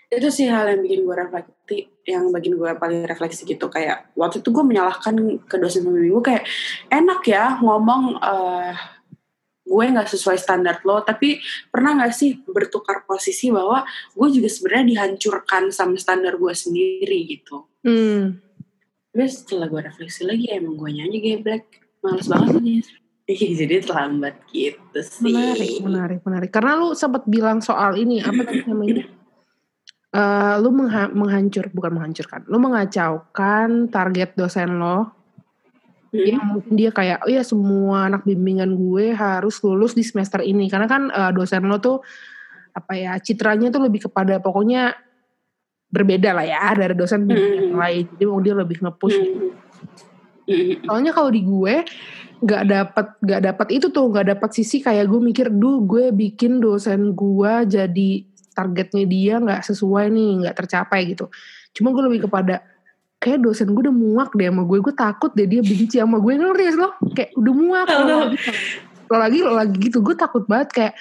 itu 0.06 0.28
sih 0.30 0.46
hal 0.46 0.70
yang 0.70 0.80
bikin 0.86 1.02
gue 1.02 1.16
refleksi 1.18 1.78
yang 2.06 2.30
bikin 2.30 2.54
gue 2.54 2.70
paling 2.78 3.02
refleksi 3.10 3.42
gitu 3.42 3.66
kayak 3.66 4.14
waktu 4.14 4.38
itu 4.38 4.54
gue 4.54 4.62
menyalahkan 4.62 5.14
ke 5.50 5.56
dosen 5.58 5.82
pembimbing 5.82 6.14
gue 6.14 6.24
kayak 6.30 6.44
enak 6.94 7.26
ya 7.26 7.58
ngomong 7.58 8.14
uh, 8.22 8.70
gue 9.66 9.84
nggak 9.90 10.06
sesuai 10.06 10.38
standar 10.38 10.78
lo 10.86 11.02
tapi 11.02 11.42
pernah 11.74 11.98
nggak 11.98 12.14
sih 12.14 12.38
bertukar 12.46 13.02
posisi 13.02 13.50
bahwa 13.50 13.82
gue 14.14 14.28
juga 14.30 14.46
sebenarnya 14.46 14.86
dihancurkan 14.94 15.74
sama 15.74 15.98
standar 15.98 16.38
gue 16.38 16.54
sendiri 16.54 17.26
gitu 17.26 17.66
hmm. 17.82 18.45
Terus 19.16 19.40
setelah 19.40 19.72
gue 19.72 19.80
refleksi 19.80 20.28
lagi 20.28 20.52
emang 20.52 20.76
gue 20.76 20.90
nyanyi 20.92 21.18
geblek 21.24 21.80
males 22.04 22.28
banget 22.28 22.60
nih 22.60 22.84
Iya, 23.26 23.66
jadi 23.66 23.82
terlambat 23.82 24.38
gitu 24.54 25.02
sih. 25.02 25.34
Menarik, 25.34 25.82
menarik, 25.82 26.20
menarik. 26.22 26.50
Karena 26.54 26.78
lu 26.78 26.94
sempat 26.94 27.26
bilang 27.26 27.58
soal 27.58 27.98
ini, 27.98 28.22
apa 28.22 28.38
namanya? 28.70 29.02
uh, 30.16 30.54
lu 30.62 30.70
mengha 30.72 31.12
menghancur 31.12 31.68
bukan 31.72 31.92
menghancurkan, 32.00 32.46
lu 32.48 32.58
mengacaukan 32.62 33.90
target 33.92 34.32
dosen 34.38 34.80
lo 34.80 35.12
hmm. 36.12 36.24
yang 36.24 36.44
mungkin 36.44 36.72
dia 36.74 36.90
kayak 36.90 37.24
oh 37.24 37.30
ya 37.30 37.42
semua 37.44 38.08
anak 38.08 38.24
bimbingan 38.24 38.72
gue 38.72 39.12
harus 39.12 39.60
lulus 39.60 39.92
di 39.92 40.04
semester 40.04 40.40
ini 40.40 40.72
karena 40.72 40.88
kan 40.88 41.02
uh, 41.12 41.32
dosen 41.32 41.68
lo 41.68 41.76
tuh 41.78 42.00
apa 42.76 42.92
ya 42.92 43.16
citranya 43.20 43.72
tuh 43.72 43.88
lebih 43.88 44.08
kepada 44.08 44.36
pokoknya 44.40 44.92
berbeda 45.90 46.34
lah 46.34 46.46
ya 46.46 46.74
dari 46.74 46.94
dosen 46.98 47.24
bimbingan 47.24 47.72
hmm. 47.72 47.78
lain. 47.78 48.04
Jadi 48.14 48.24
mau 48.26 48.40
dia 48.42 48.54
lebih 48.54 48.78
ngepush. 48.82 49.18
Hmm. 50.46 50.78
soalnya 50.86 51.10
kalau 51.10 51.26
di 51.34 51.42
gue 51.42 51.82
nggak 52.38 52.64
dapat 52.70 53.06
nggak 53.18 53.40
dapat 53.50 53.66
itu 53.74 53.90
tuh 53.90 54.14
nggak 54.14 54.38
dapat 54.38 54.50
sisi 54.54 54.78
kayak 54.78 55.10
gue 55.10 55.18
mikir 55.18 55.50
duh 55.50 55.82
gue 55.82 56.14
bikin 56.14 56.62
dosen 56.62 57.18
gue 57.18 57.52
jadi 57.66 58.10
targetnya 58.54 59.04
dia 59.10 59.34
nggak 59.42 59.66
sesuai 59.66 60.08
nih 60.08 60.30
nggak 60.46 60.56
tercapai 60.56 61.12
gitu. 61.12 61.28
Cuma 61.76 61.92
gue 61.92 62.02
lebih 62.08 62.30
kepada 62.30 62.64
kayak 63.20 63.44
dosen 63.44 63.74
gue 63.74 63.82
udah 63.84 63.94
muak 63.94 64.30
deh 64.32 64.48
sama 64.48 64.62
gue 64.64 64.78
gue 64.80 64.94
takut 64.96 65.30
deh 65.36 65.44
dia 65.44 65.60
benci 65.60 66.00
sama 66.00 66.16
gue. 66.22 66.32
Ngerti 66.38 66.64
ya 66.64 66.72
lo? 66.78 66.90
Kayak 67.12 67.30
udah 67.36 67.54
muak. 67.54 67.86
Lo 69.06 69.16
lagi 69.20 69.38
lo 69.44 69.52
lagi 69.52 69.76
gitu 69.76 69.98
gue 70.00 70.16
takut 70.16 70.48
banget 70.48 70.68
kayak 70.72 70.94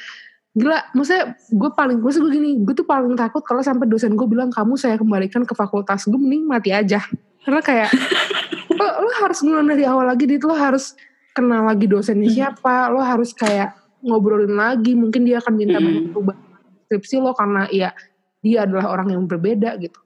gila 0.55 0.79
maksudnya 0.95 1.35
gue 1.35 1.69
paling 1.75 1.99
maksud 1.99 2.23
gue 2.23 2.31
gini 2.31 2.63
gue 2.63 2.71
tuh 2.71 2.87
paling 2.87 3.11
takut 3.19 3.43
kalau 3.43 3.59
sampai 3.59 3.91
dosen 3.91 4.15
gue 4.15 4.23
bilang 4.23 4.47
kamu 4.47 4.79
saya 4.79 4.95
kembalikan 4.95 5.43
ke 5.43 5.51
fakultas 5.51 6.07
gue 6.07 6.15
mending 6.15 6.47
mati 6.47 6.71
aja. 6.71 7.03
Karena 7.43 7.59
kayak 7.59 7.91
lo, 8.79 8.87
lo 9.03 9.09
harus 9.19 9.43
ngulang 9.43 9.67
dari 9.67 9.83
awal 9.83 10.07
lagi 10.07 10.25
dit. 10.25 10.39
Lo 10.41 10.55
harus 10.55 10.95
kenal 11.35 11.67
lagi 11.67 11.85
dosennya 11.91 12.31
Hmm. 12.31 12.37
siapa 12.39 12.87
lo 12.87 13.03
harus 13.03 13.35
kayak 13.35 13.75
ngobrolin 13.99 14.55
lagi 14.55 14.95
mungkin 14.95 15.27
dia 15.27 15.43
akan 15.43 15.53
minta 15.59 15.77
Hmm. 15.77 15.85
banyak 15.91 16.05
perubahan 16.15 16.41
skripsi 16.87 17.15
lo 17.19 17.35
karena 17.35 17.67
ya 17.73 17.91
dia 18.39 18.63
adalah 18.63 18.95
orang 18.95 19.11
yang 19.11 19.27
berbeda 19.27 19.75
gitu. 19.83 19.99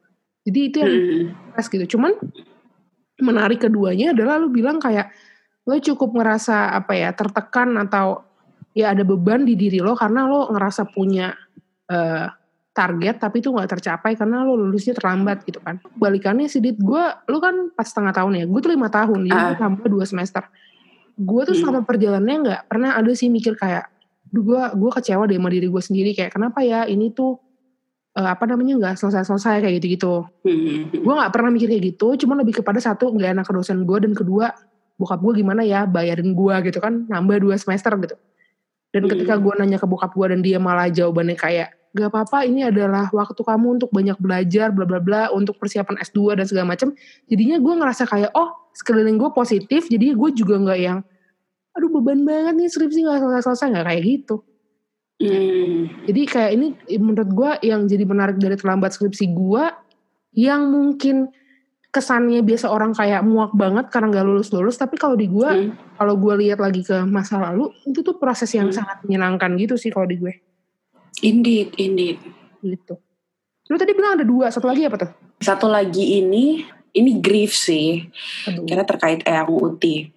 Jadi 0.50 0.60
itu 0.66 0.76
yang 0.82 0.94
stres 1.54 1.68
gitu. 1.70 1.86
Cuman 2.00 2.18
menarik 3.20 3.62
keduanya 3.68 4.16
adalah 4.16 4.40
lu 4.40 4.50
bilang 4.50 4.80
kayak 4.82 5.12
lo 5.68 5.76
cukup 5.78 6.16
ngerasa 6.16 6.74
apa 6.74 6.96
ya 6.98 7.14
tertekan 7.14 7.76
atau 7.78 8.24
ya 8.80 8.96
ada 8.96 9.04
beban 9.04 9.44
di 9.44 9.54
diri 9.54 9.80
lo 9.80 9.94
karena 9.94 10.24
lo 10.24 10.48
ngerasa 10.50 10.88
punya 10.88 11.36
eh, 11.86 12.28
target 12.70 13.20
tapi 13.20 13.44
itu 13.44 13.52
nggak 13.52 13.76
tercapai 13.76 14.16
karena 14.16 14.42
lo 14.42 14.56
lulusnya 14.56 14.96
terlambat 14.96 15.44
gitu 15.44 15.60
kan 15.60 15.84
balikannya 15.94 16.48
sih 16.48 16.60
dit 16.60 16.80
gue 16.80 17.04
lu 17.28 17.38
kan 17.38 17.74
pas 17.74 17.84
setengah 17.84 18.14
tahun 18.14 18.40
ya 18.40 18.46
gue 18.48 18.60
tuh 18.60 18.72
lima 18.72 18.88
tahun 18.88 19.28
jadi 19.28 19.36
Ah. 19.36 19.58
tambah 19.58 19.84
dua 19.86 20.06
semester 20.06 20.48
gue 21.20 21.42
tuh 21.44 21.52
Hmm. 21.52 21.62
selama 21.66 21.82
perjalanannya 21.84 22.38
nggak 22.46 22.62
pernah 22.72 22.96
ada 22.96 23.12
sih 23.12 23.28
mikir 23.28 23.60
kayak 23.60 23.92
gue 24.30 24.62
gue 24.78 24.90
kecewa 24.94 25.28
deh 25.28 25.36
sama 25.36 25.50
diri 25.50 25.68
gue 25.68 25.82
sendiri 25.84 26.12
kayak 26.16 26.32
kenapa 26.32 26.64
ya 26.64 26.86
ini 26.86 27.12
tuh 27.12 27.42
eh, 28.16 28.30
apa 28.30 28.48
namanya 28.48 28.80
nggak 28.80 28.96
selesai 28.96 29.28
selesai 29.28 29.60
kayak 29.60 29.74
gitu 29.82 29.88
gitu 30.00 30.14
Mm-mm. 30.48 31.04
gue 31.04 31.14
nggak 31.20 31.32
pernah 31.34 31.50
mikir 31.52 31.68
kayak 31.68 31.84
gitu 31.98 32.16
cuma 32.24 32.40
lebih 32.40 32.64
kepada 32.64 32.80
satu 32.80 33.12
nggak 33.12 33.36
enak 33.36 33.46
ke 33.46 33.52
dosen 33.52 33.84
gue 33.84 33.98
dan 34.00 34.14
kedua 34.16 34.56
bokap 34.96 35.20
gue 35.20 35.42
gimana 35.42 35.64
ya 35.64 35.84
bayarin 35.84 36.32
gue 36.32 36.56
gitu 36.64 36.80
kan 36.80 37.04
nambah 37.08 37.44
dua 37.44 37.56
semester 37.56 37.92
gitu 38.00 38.16
dan 38.90 39.06
Hmm. 39.06 39.12
ketika 39.14 39.34
gue 39.38 39.54
nanya 39.60 39.78
ke 39.78 39.86
bokap 39.86 40.12
gue 40.14 40.28
dan 40.34 40.40
dia 40.42 40.58
malah 40.58 40.90
jawabannya 40.90 41.38
kayak 41.38 41.70
gak 41.90 42.14
apa-apa 42.14 42.46
ini 42.46 42.62
adalah 42.70 43.10
waktu 43.10 43.42
kamu 43.42 43.82
untuk 43.82 43.90
banyak 43.90 44.14
belajar 44.22 44.70
bla 44.70 44.86
bla 44.86 45.02
bla 45.02 45.34
untuk 45.34 45.58
persiapan 45.58 45.98
S2 46.06 46.38
dan 46.38 46.46
segala 46.46 46.78
macam 46.78 46.94
jadinya 47.26 47.58
gue 47.58 47.74
ngerasa 47.82 48.06
kayak 48.06 48.30
oh 48.38 48.70
sekeliling 48.78 49.18
gue 49.18 49.30
positif 49.34 49.90
jadi 49.90 50.14
gue 50.14 50.30
juga 50.38 50.62
nggak 50.62 50.80
yang 50.80 51.02
aduh 51.74 51.90
beban 51.90 52.22
banget 52.22 52.54
nih 52.62 52.70
skripsi 52.70 53.06
nggak 53.06 53.18
selesai 53.26 53.42
selesai 53.42 53.68
nggak 53.74 53.86
kayak 53.90 54.04
gitu 54.06 54.38
Mm. 55.20 56.08
jadi 56.08 56.22
kayak 56.32 56.52
ini 56.56 56.68
menurut 56.96 57.28
gue 57.36 57.52
yang 57.68 57.84
jadi 57.92 58.08
menarik 58.08 58.40
dari 58.40 58.56
terlambat 58.56 58.96
skripsi 58.96 59.28
gue 59.36 59.64
yang 60.32 60.72
mungkin 60.72 61.28
kesannya 61.90 62.46
biasa 62.46 62.70
orang 62.70 62.94
kayak 62.94 63.26
muak 63.26 63.50
banget 63.52 63.90
karena 63.90 64.14
nggak 64.14 64.26
lulus 64.26 64.50
lulus 64.50 64.78
tapi 64.78 64.94
kalau 64.96 65.18
di 65.18 65.26
gue 65.26 65.50
Mm. 65.50 65.98
kalau 65.98 66.14
gue 66.16 66.34
lihat 66.40 66.62
lagi 66.62 66.82
ke 66.82 67.02
masa 67.04 67.42
lalu 67.42 67.74
itu 67.84 68.00
tuh 68.00 68.16
proses 68.16 68.50
yang 68.54 68.70
Hmm. 68.70 68.78
sangat 68.78 69.02
menyenangkan 69.04 69.58
gitu 69.58 69.74
sih 69.74 69.90
kalau 69.90 70.06
di 70.06 70.16
gue 70.16 70.34
Indeed, 71.20 71.74
indeed. 71.76 72.22
gitu 72.62 72.94
lu 73.66 73.76
tadi 73.76 73.94
bilang 73.94 74.18
ada 74.18 74.24
dua 74.24 74.50
satu 74.50 74.66
lagi 74.66 74.86
apa 74.86 74.98
tuh 74.98 75.12
Satu 75.40 75.66
lagi 75.66 76.20
ini, 76.20 76.68
ini 76.92 77.12
grief 77.18 77.56
sih. 77.56 78.04
Aduh. 78.44 78.68
Karena 78.68 78.84
terkait 78.84 79.24
Eyang 79.24 79.48
Uti. 79.48 80.12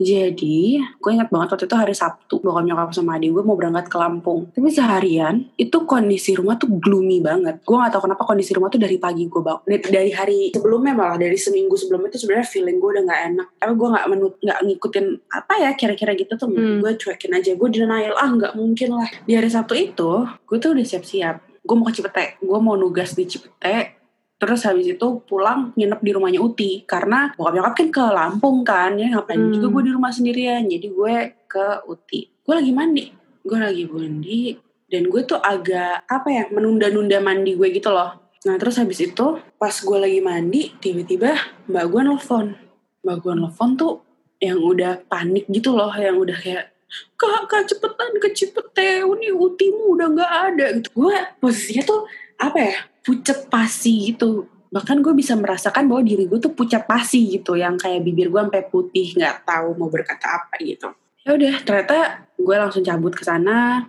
Jadi, 0.00 0.80
gue 0.80 1.10
ingat 1.12 1.28
banget 1.28 1.52
waktu 1.52 1.68
itu 1.68 1.76
hari 1.76 1.92
Sabtu, 1.92 2.40
bokap 2.40 2.64
nyokap 2.64 2.88
sama 2.96 3.20
adik 3.20 3.36
gue 3.36 3.44
mau 3.44 3.52
berangkat 3.52 3.92
ke 3.92 3.96
Lampung. 4.00 4.48
Tapi 4.48 4.72
seharian, 4.72 5.44
itu 5.60 5.76
kondisi 5.84 6.32
rumah 6.32 6.56
tuh 6.56 6.72
gloomy 6.80 7.20
banget. 7.20 7.60
Gue 7.68 7.76
gak 7.76 7.92
tahu 7.92 8.08
kenapa 8.08 8.24
kondisi 8.24 8.56
rumah 8.56 8.72
tuh 8.72 8.80
dari 8.80 8.96
pagi 8.96 9.28
gue 9.28 9.42
bangun. 9.44 9.60
Dari, 9.68 9.80
dari 9.92 10.10
hari 10.16 10.38
sebelumnya 10.56 10.96
malah, 10.96 11.20
dari 11.20 11.36
seminggu 11.36 11.76
sebelumnya 11.76 12.16
tuh 12.16 12.20
sebenarnya 12.24 12.48
feeling 12.48 12.80
gue 12.80 12.90
udah 12.96 13.04
gak 13.04 13.20
enak. 13.28 13.46
Tapi 13.60 13.72
gue 13.76 13.88
gak, 13.92 14.06
menut, 14.08 14.34
gak 14.40 14.58
ngikutin, 14.64 15.06
apa 15.36 15.54
ya, 15.60 15.70
kira-kira 15.76 16.12
gitu 16.16 16.32
tuh. 16.40 16.48
Hmm. 16.48 16.80
Gue 16.80 16.96
cuekin 16.96 17.36
aja, 17.36 17.52
gue 17.52 17.68
denial, 17.68 18.16
ah 18.16 18.30
gak 18.32 18.56
mungkin 18.56 18.96
lah. 18.96 19.08
Di 19.28 19.36
hari 19.36 19.52
Sabtu 19.52 19.76
itu, 19.76 20.24
gue 20.24 20.56
tuh 20.56 20.72
udah 20.72 20.86
siap-siap. 20.88 21.36
Gue 21.60 21.76
mau 21.76 21.92
ke 21.92 22.00
Cipete, 22.00 22.40
gue 22.40 22.58
mau 22.64 22.72
nugas 22.72 23.12
di 23.12 23.28
Cipete, 23.28 23.99
Terus 24.40 24.64
habis 24.64 24.88
itu 24.88 25.06
pulang 25.28 25.76
nginep 25.76 26.00
di 26.00 26.10
rumahnya 26.16 26.40
Uti 26.40 26.70
karena 26.88 27.28
bokap 27.36 27.52
nyokap 27.60 27.74
kan 27.76 27.88
ke 27.92 28.04
Lampung 28.08 28.64
kan 28.64 28.96
ya 28.96 29.12
ngapain 29.12 29.36
Hmm. 29.36 29.52
juga 29.52 29.66
gue 29.68 29.82
di 29.84 29.92
rumah 29.92 30.08
sendirian. 30.08 30.64
Jadi 30.64 30.88
gue 30.88 31.14
ke 31.44 31.66
Uti. 31.84 32.40
Gue 32.40 32.54
lagi 32.56 32.72
mandi. 32.72 33.04
Gue 33.44 33.58
lagi 33.60 33.84
mandi 33.84 34.56
dan 34.88 35.06
gue 35.06 35.22
tuh 35.28 35.36
agak 35.36 36.08
apa 36.08 36.28
ya 36.32 36.44
menunda-nunda 36.48 37.20
mandi 37.20 37.52
gue 37.52 37.68
gitu 37.68 37.92
loh. 37.92 38.16
Nah 38.48 38.56
terus 38.56 38.80
habis 38.80 39.04
itu 39.04 39.26
pas 39.60 39.76
gue 39.76 39.98
lagi 40.00 40.24
mandi 40.24 40.72
tiba-tiba 40.80 41.36
mbak 41.68 41.84
gue 41.92 42.00
nelfon. 42.00 42.56
Mbak 43.04 43.16
gue 43.20 43.32
nelfon 43.36 43.70
tuh 43.76 44.00
yang 44.40 44.56
udah 44.56 45.04
panik 45.04 45.44
gitu 45.52 45.76
loh 45.76 45.92
yang 45.92 46.16
udah 46.16 46.32
kayak 46.32 46.72
kak 47.20 47.44
kak 47.44 47.68
cepetan 47.68 48.16
ke 48.16 48.32
Cipete 48.32 49.04
ini 49.04 49.28
utimu 49.36 50.00
udah 50.00 50.08
nggak 50.16 50.32
ada. 50.48 50.66
Gitu. 50.80 50.88
Gue 50.96 51.12
posisinya 51.38 51.84
tuh 51.84 52.00
apa 52.40 52.56
ya 52.56 52.76
pucet 53.04 53.48
pasi 53.48 54.12
gitu. 54.12 54.48
Bahkan 54.70 55.02
gue 55.02 55.12
bisa 55.18 55.34
merasakan 55.34 55.90
bahwa 55.90 56.02
diri 56.06 56.30
gue 56.30 56.38
tuh 56.38 56.54
pucat 56.54 56.86
pasi 56.86 57.26
gitu 57.26 57.58
yang 57.58 57.74
kayak 57.74 58.06
bibir 58.06 58.30
gue 58.30 58.38
sampai 58.38 58.64
putih 58.70 59.18
nggak 59.18 59.42
tahu 59.42 59.74
mau 59.74 59.90
berkata 59.90 60.26
apa 60.40 60.54
gitu. 60.62 60.94
Ya 61.26 61.34
udah 61.34 61.54
ternyata 61.66 61.98
gue 62.38 62.56
langsung 62.56 62.86
cabut 62.86 63.12
ke 63.12 63.26
sana. 63.26 63.88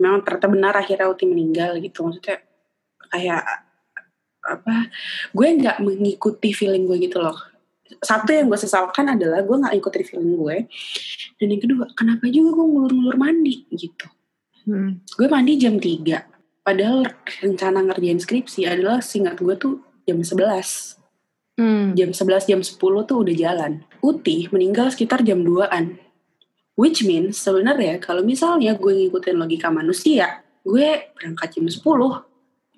Memang 0.00 0.24
ternyata 0.26 0.48
benar 0.50 0.74
akhirnya 0.74 1.06
Uti 1.12 1.28
meninggal 1.28 1.78
gitu. 1.78 2.08
Maksudnya 2.08 2.40
kayak 3.12 3.44
apa 4.44 4.92
gue 5.32 5.48
nggak 5.60 5.78
mengikuti 5.84 6.50
feeling 6.56 6.88
gue 6.88 6.98
gitu 7.04 7.20
loh. 7.20 7.36
Satu 8.00 8.32
yang 8.32 8.48
gue 8.48 8.58
sesalkan 8.58 9.12
adalah 9.12 9.44
gue 9.44 9.56
nggak 9.60 9.76
ikutin 9.76 10.04
feeling 10.08 10.34
gue. 10.40 10.56
Dan 11.36 11.46
yang 11.52 11.60
kedua 11.60 11.84
kenapa 11.92 12.32
juga 12.32 12.56
gue 12.56 12.66
ngulur-ngulur 12.66 13.16
mandi 13.20 13.68
gitu? 13.76 14.08
Hmm. 14.64 15.04
gue 15.20 15.28
mandi 15.28 15.60
jam 15.60 15.76
3 15.76 16.33
padahal 16.64 17.04
rencana 17.44 17.84
ngerjain 17.84 18.18
skripsi 18.18 18.64
adalah 18.64 19.04
singkat 19.04 19.36
gue 19.38 19.54
tuh 19.54 19.74
jam 20.08 20.18
11 20.18 21.04
Hmm. 21.54 21.94
jam 21.94 22.10
11 22.10 22.50
jam 22.50 22.58
10 22.66 23.06
tuh 23.06 23.22
udah 23.22 23.30
jalan. 23.38 23.86
Uti 24.02 24.50
meninggal 24.50 24.90
sekitar 24.90 25.22
jam 25.22 25.46
2an 25.46 26.02
which 26.74 27.06
means 27.06 27.38
sebenarnya 27.38 28.02
kalau 28.02 28.26
misalnya 28.26 28.74
gue 28.74 28.90
ngikutin 28.90 29.38
logika 29.38 29.70
manusia 29.70 30.42
gue 30.66 31.14
berangkat 31.14 31.54
jam 31.54 31.70
10 31.70 31.78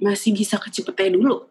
masih 0.05 0.37
bisa 0.37 0.61
ke 0.61 0.69
Cipete 0.69 1.09
dulu. 1.09 1.49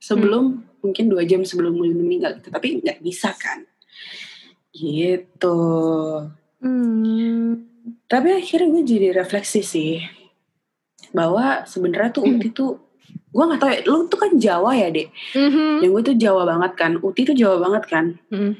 Sebelum 0.00 0.64
mungkin 0.80 1.04
dua 1.12 1.28
jam 1.28 1.44
sebelum 1.44 1.76
gue 1.76 1.92
meninggal 1.92 2.40
gitu 2.40 2.48
tapi 2.48 2.80
nggak 2.80 3.04
bisa 3.04 3.36
kan? 3.36 3.68
Gitu. 4.72 5.58
Hmm. 6.64 7.68
tapi 8.08 8.32
akhirnya 8.32 8.72
gue 8.72 8.82
jadi 8.88 9.08
refleksi 9.12 9.60
sih 9.60 10.00
bahwa 11.14 11.62
sebenarnya 11.64 12.10
tuh 12.10 12.26
Uti 12.26 12.50
tuh 12.50 12.74
gue 13.30 13.44
nggak 13.44 13.58
tahu 13.58 13.70
ya 13.70 13.80
lu 13.84 14.04
tuh 14.04 14.18
kan 14.18 14.30
Jawa 14.34 14.70
ya 14.74 14.90
dek 14.90 15.08
Mhm. 15.32 15.80
yang 15.80 15.90
gue 15.90 16.02
tuh 16.04 16.16
Jawa 16.16 16.42
banget 16.44 16.72
kan 16.74 16.92
Uti 16.98 17.20
tuh 17.24 17.34
Jawa 17.34 17.56
banget 17.60 17.84
kan 17.86 18.04
Hmm. 18.28 18.52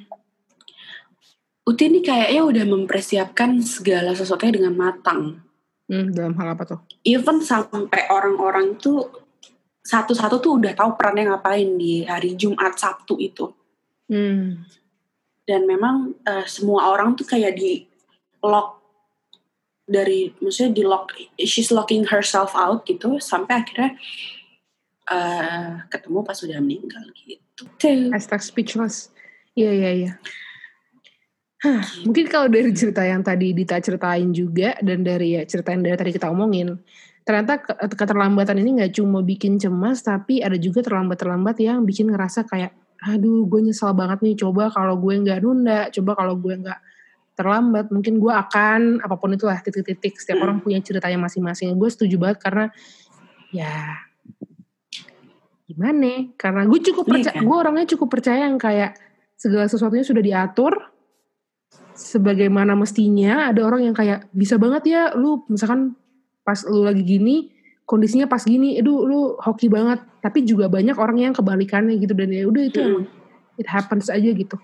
Uti 1.65 1.89
ini 1.89 2.01
kayaknya 2.01 2.43
udah 2.45 2.65
mempersiapkan 2.67 3.57
segala 3.59 4.13
sesuatunya 4.13 4.55
dengan 4.55 4.75
matang 4.75 5.41
Hmm, 5.85 6.11
dalam 6.11 6.33
hal 6.35 6.55
apa 6.55 6.65
tuh? 6.65 6.81
even 7.05 7.41
sampai 7.41 8.09
orang-orang 8.09 8.79
tuh 8.79 9.05
satu-satu 9.81 10.41
tuh 10.41 10.57
udah 10.57 10.73
tahu 10.73 10.97
perannya 10.97 11.29
ngapain 11.29 11.77
di 11.77 12.03
hari 12.03 12.33
Jumat 12.35 12.73
Sabtu 12.75 13.17
itu 13.19 13.53
Hmm. 14.05 14.65
dan 15.43 15.65
memang 15.65 16.13
eh, 16.21 16.45
semua 16.45 16.89
orang 16.89 17.13
tuh 17.15 17.25
kayak 17.25 17.53
di 17.55 17.85
lock 18.41 18.84
dari 19.85 20.33
maksudnya 20.41 20.73
di 20.73 20.83
lock 20.85 21.13
she's 21.45 21.69
locking 21.69 22.09
herself 22.09 22.57
out 22.57 22.89
gitu 22.89 23.21
sampai 23.21 23.61
akhirnya 23.61 23.91
eh, 25.13 25.73
ketemu 25.93 26.19
pas 26.25 26.39
udah 26.41 26.59
meninggal 26.61 27.05
gitu. 27.13 27.63
Hashtag 28.11 28.41
speechless. 28.41 29.13
Iya, 29.55 29.71
iya, 29.71 29.91
iya. 29.93 30.13
Hah, 31.65 31.81
mungkin 32.05 32.29
kalau 32.29 32.53
dari 32.53 32.77
cerita 32.77 33.01
yang 33.01 33.25
tadi 33.25 33.57
Dita 33.57 33.81
ceritain 33.81 34.29
juga 34.37 34.77
dan 34.85 35.01
dari 35.01 35.41
ya 35.41 35.49
cerita 35.49 35.73
yang 35.73 35.81
dari 35.81 35.97
tadi 35.97 36.13
kita 36.13 36.29
omongin, 36.29 36.77
ternyata 37.25 37.57
ke- 37.57 37.89
keterlambatan 37.97 38.61
ini 38.61 38.85
nggak 38.85 39.01
cuma 39.01 39.25
bikin 39.25 39.57
cemas, 39.57 40.05
tapi 40.05 40.45
ada 40.45 40.61
juga 40.61 40.85
terlambat-terlambat 40.85 41.57
yang 41.65 41.81
bikin 41.89 42.13
ngerasa 42.13 42.45
kayak, 42.45 42.77
aduh 43.01 43.49
gue 43.49 43.61
nyesal 43.65 43.97
banget 43.97 44.21
nih, 44.21 44.37
coba 44.45 44.69
kalau 44.69 45.01
gue 45.01 45.15
nggak 45.25 45.41
nunda, 45.41 45.89
coba 45.89 46.13
kalau 46.21 46.37
gue 46.37 46.53
nggak 46.53 46.81
terlambat, 47.35 47.91
mungkin 47.91 48.23
gue 48.23 48.31
akan, 48.31 49.03
apa 49.03 49.15
pun 49.19 49.35
itulah 49.35 49.59
titik-titik, 49.59 50.15
setiap 50.19 50.39
Hmm. 50.39 50.47
orang 50.47 50.59
punya 50.63 50.79
ceritanya 50.79 51.19
masing-masing. 51.27 51.75
Gue 51.75 51.91
setuju 51.91 52.17
banget 52.19 52.39
karena, 52.43 52.65
ya 53.51 53.99
gimana? 55.67 56.31
Karena 56.39 56.63
gue 56.69 56.81
cukup 56.81 57.05
Iya 57.09 57.13
percaya, 57.19 57.35
kan? 57.41 57.45
gue 57.47 57.57
orangnya 57.57 57.87
cukup 57.97 58.09
percaya 58.13 58.39
yang 58.47 58.57
kayak 58.61 58.95
segala 59.35 59.67
sesuatunya 59.67 60.05
sudah 60.07 60.23
diatur 60.23 60.73
sebagaimana 61.95 62.79
mestinya. 62.79 63.51
Ada 63.51 63.61
orang 63.67 63.91
yang 63.91 63.95
kayak 63.97 64.31
bisa 64.31 64.61
banget 64.61 64.83
ya, 64.87 65.03
lu 65.19 65.43
misalkan 65.51 65.99
pas 66.45 66.61
lu 66.69 66.85
lagi 66.85 67.03
gini, 67.03 67.51
kondisinya 67.83 68.29
pas 68.31 68.45
gini, 68.45 68.79
aduh 68.79 69.03
lu 69.09 69.21
hoki 69.41 69.67
banget. 69.67 70.05
Tapi 70.23 70.47
juga 70.47 70.71
banyak 70.71 70.95
orang 70.95 71.19
yang 71.19 71.33
kebalikannya 71.35 71.99
gitu 71.99 72.15
dan 72.15 72.31
ya 72.31 72.47
udah 72.47 72.63
itu 72.63 72.79
Mm. 72.79 72.89
emang 72.95 73.05
it 73.59 73.67
happens 73.67 74.07
aja 74.11 74.31
gitu. 74.31 74.57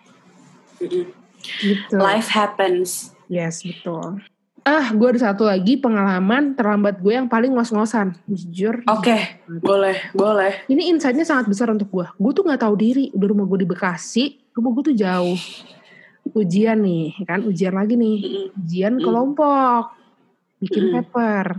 Mm-mm. 0.80 1.19
Gitu. 1.40 1.96
Life 1.96 2.28
happens. 2.32 3.12
Yes 3.30 3.62
betul. 3.64 4.20
Ah, 4.60 4.92
gue 4.92 5.08
ada 5.16 5.32
satu 5.32 5.48
lagi 5.48 5.80
pengalaman 5.80 6.52
terlambat 6.52 7.00
gue 7.00 7.16
yang 7.16 7.32
paling 7.32 7.56
ngos-ngosan, 7.56 8.12
jujur. 8.28 8.84
Oke, 8.92 9.40
boleh, 9.48 10.12
boleh. 10.12 10.68
Ini 10.68 10.92
insight-nya 10.92 11.24
sangat 11.24 11.48
besar 11.48 11.72
untuk 11.72 11.88
gue. 11.88 12.04
Gue 12.20 12.32
tuh 12.36 12.44
nggak 12.44 12.60
tahu 12.60 12.76
diri. 12.76 13.08
Udah 13.16 13.28
rumah 13.32 13.48
gue 13.48 13.64
di 13.64 13.68
Bekasi, 13.68 14.36
rumah 14.52 14.70
gue 14.76 14.92
tuh 14.92 14.96
jauh. 15.00 15.38
Ujian 16.36 16.84
nih, 16.84 17.24
kan? 17.24 17.40
Ujian 17.48 17.72
lagi 17.72 17.96
nih. 17.96 18.52
Ujian 18.52 19.00
kelompok, 19.00 19.96
bikin 20.60 20.92
paper, 20.92 21.56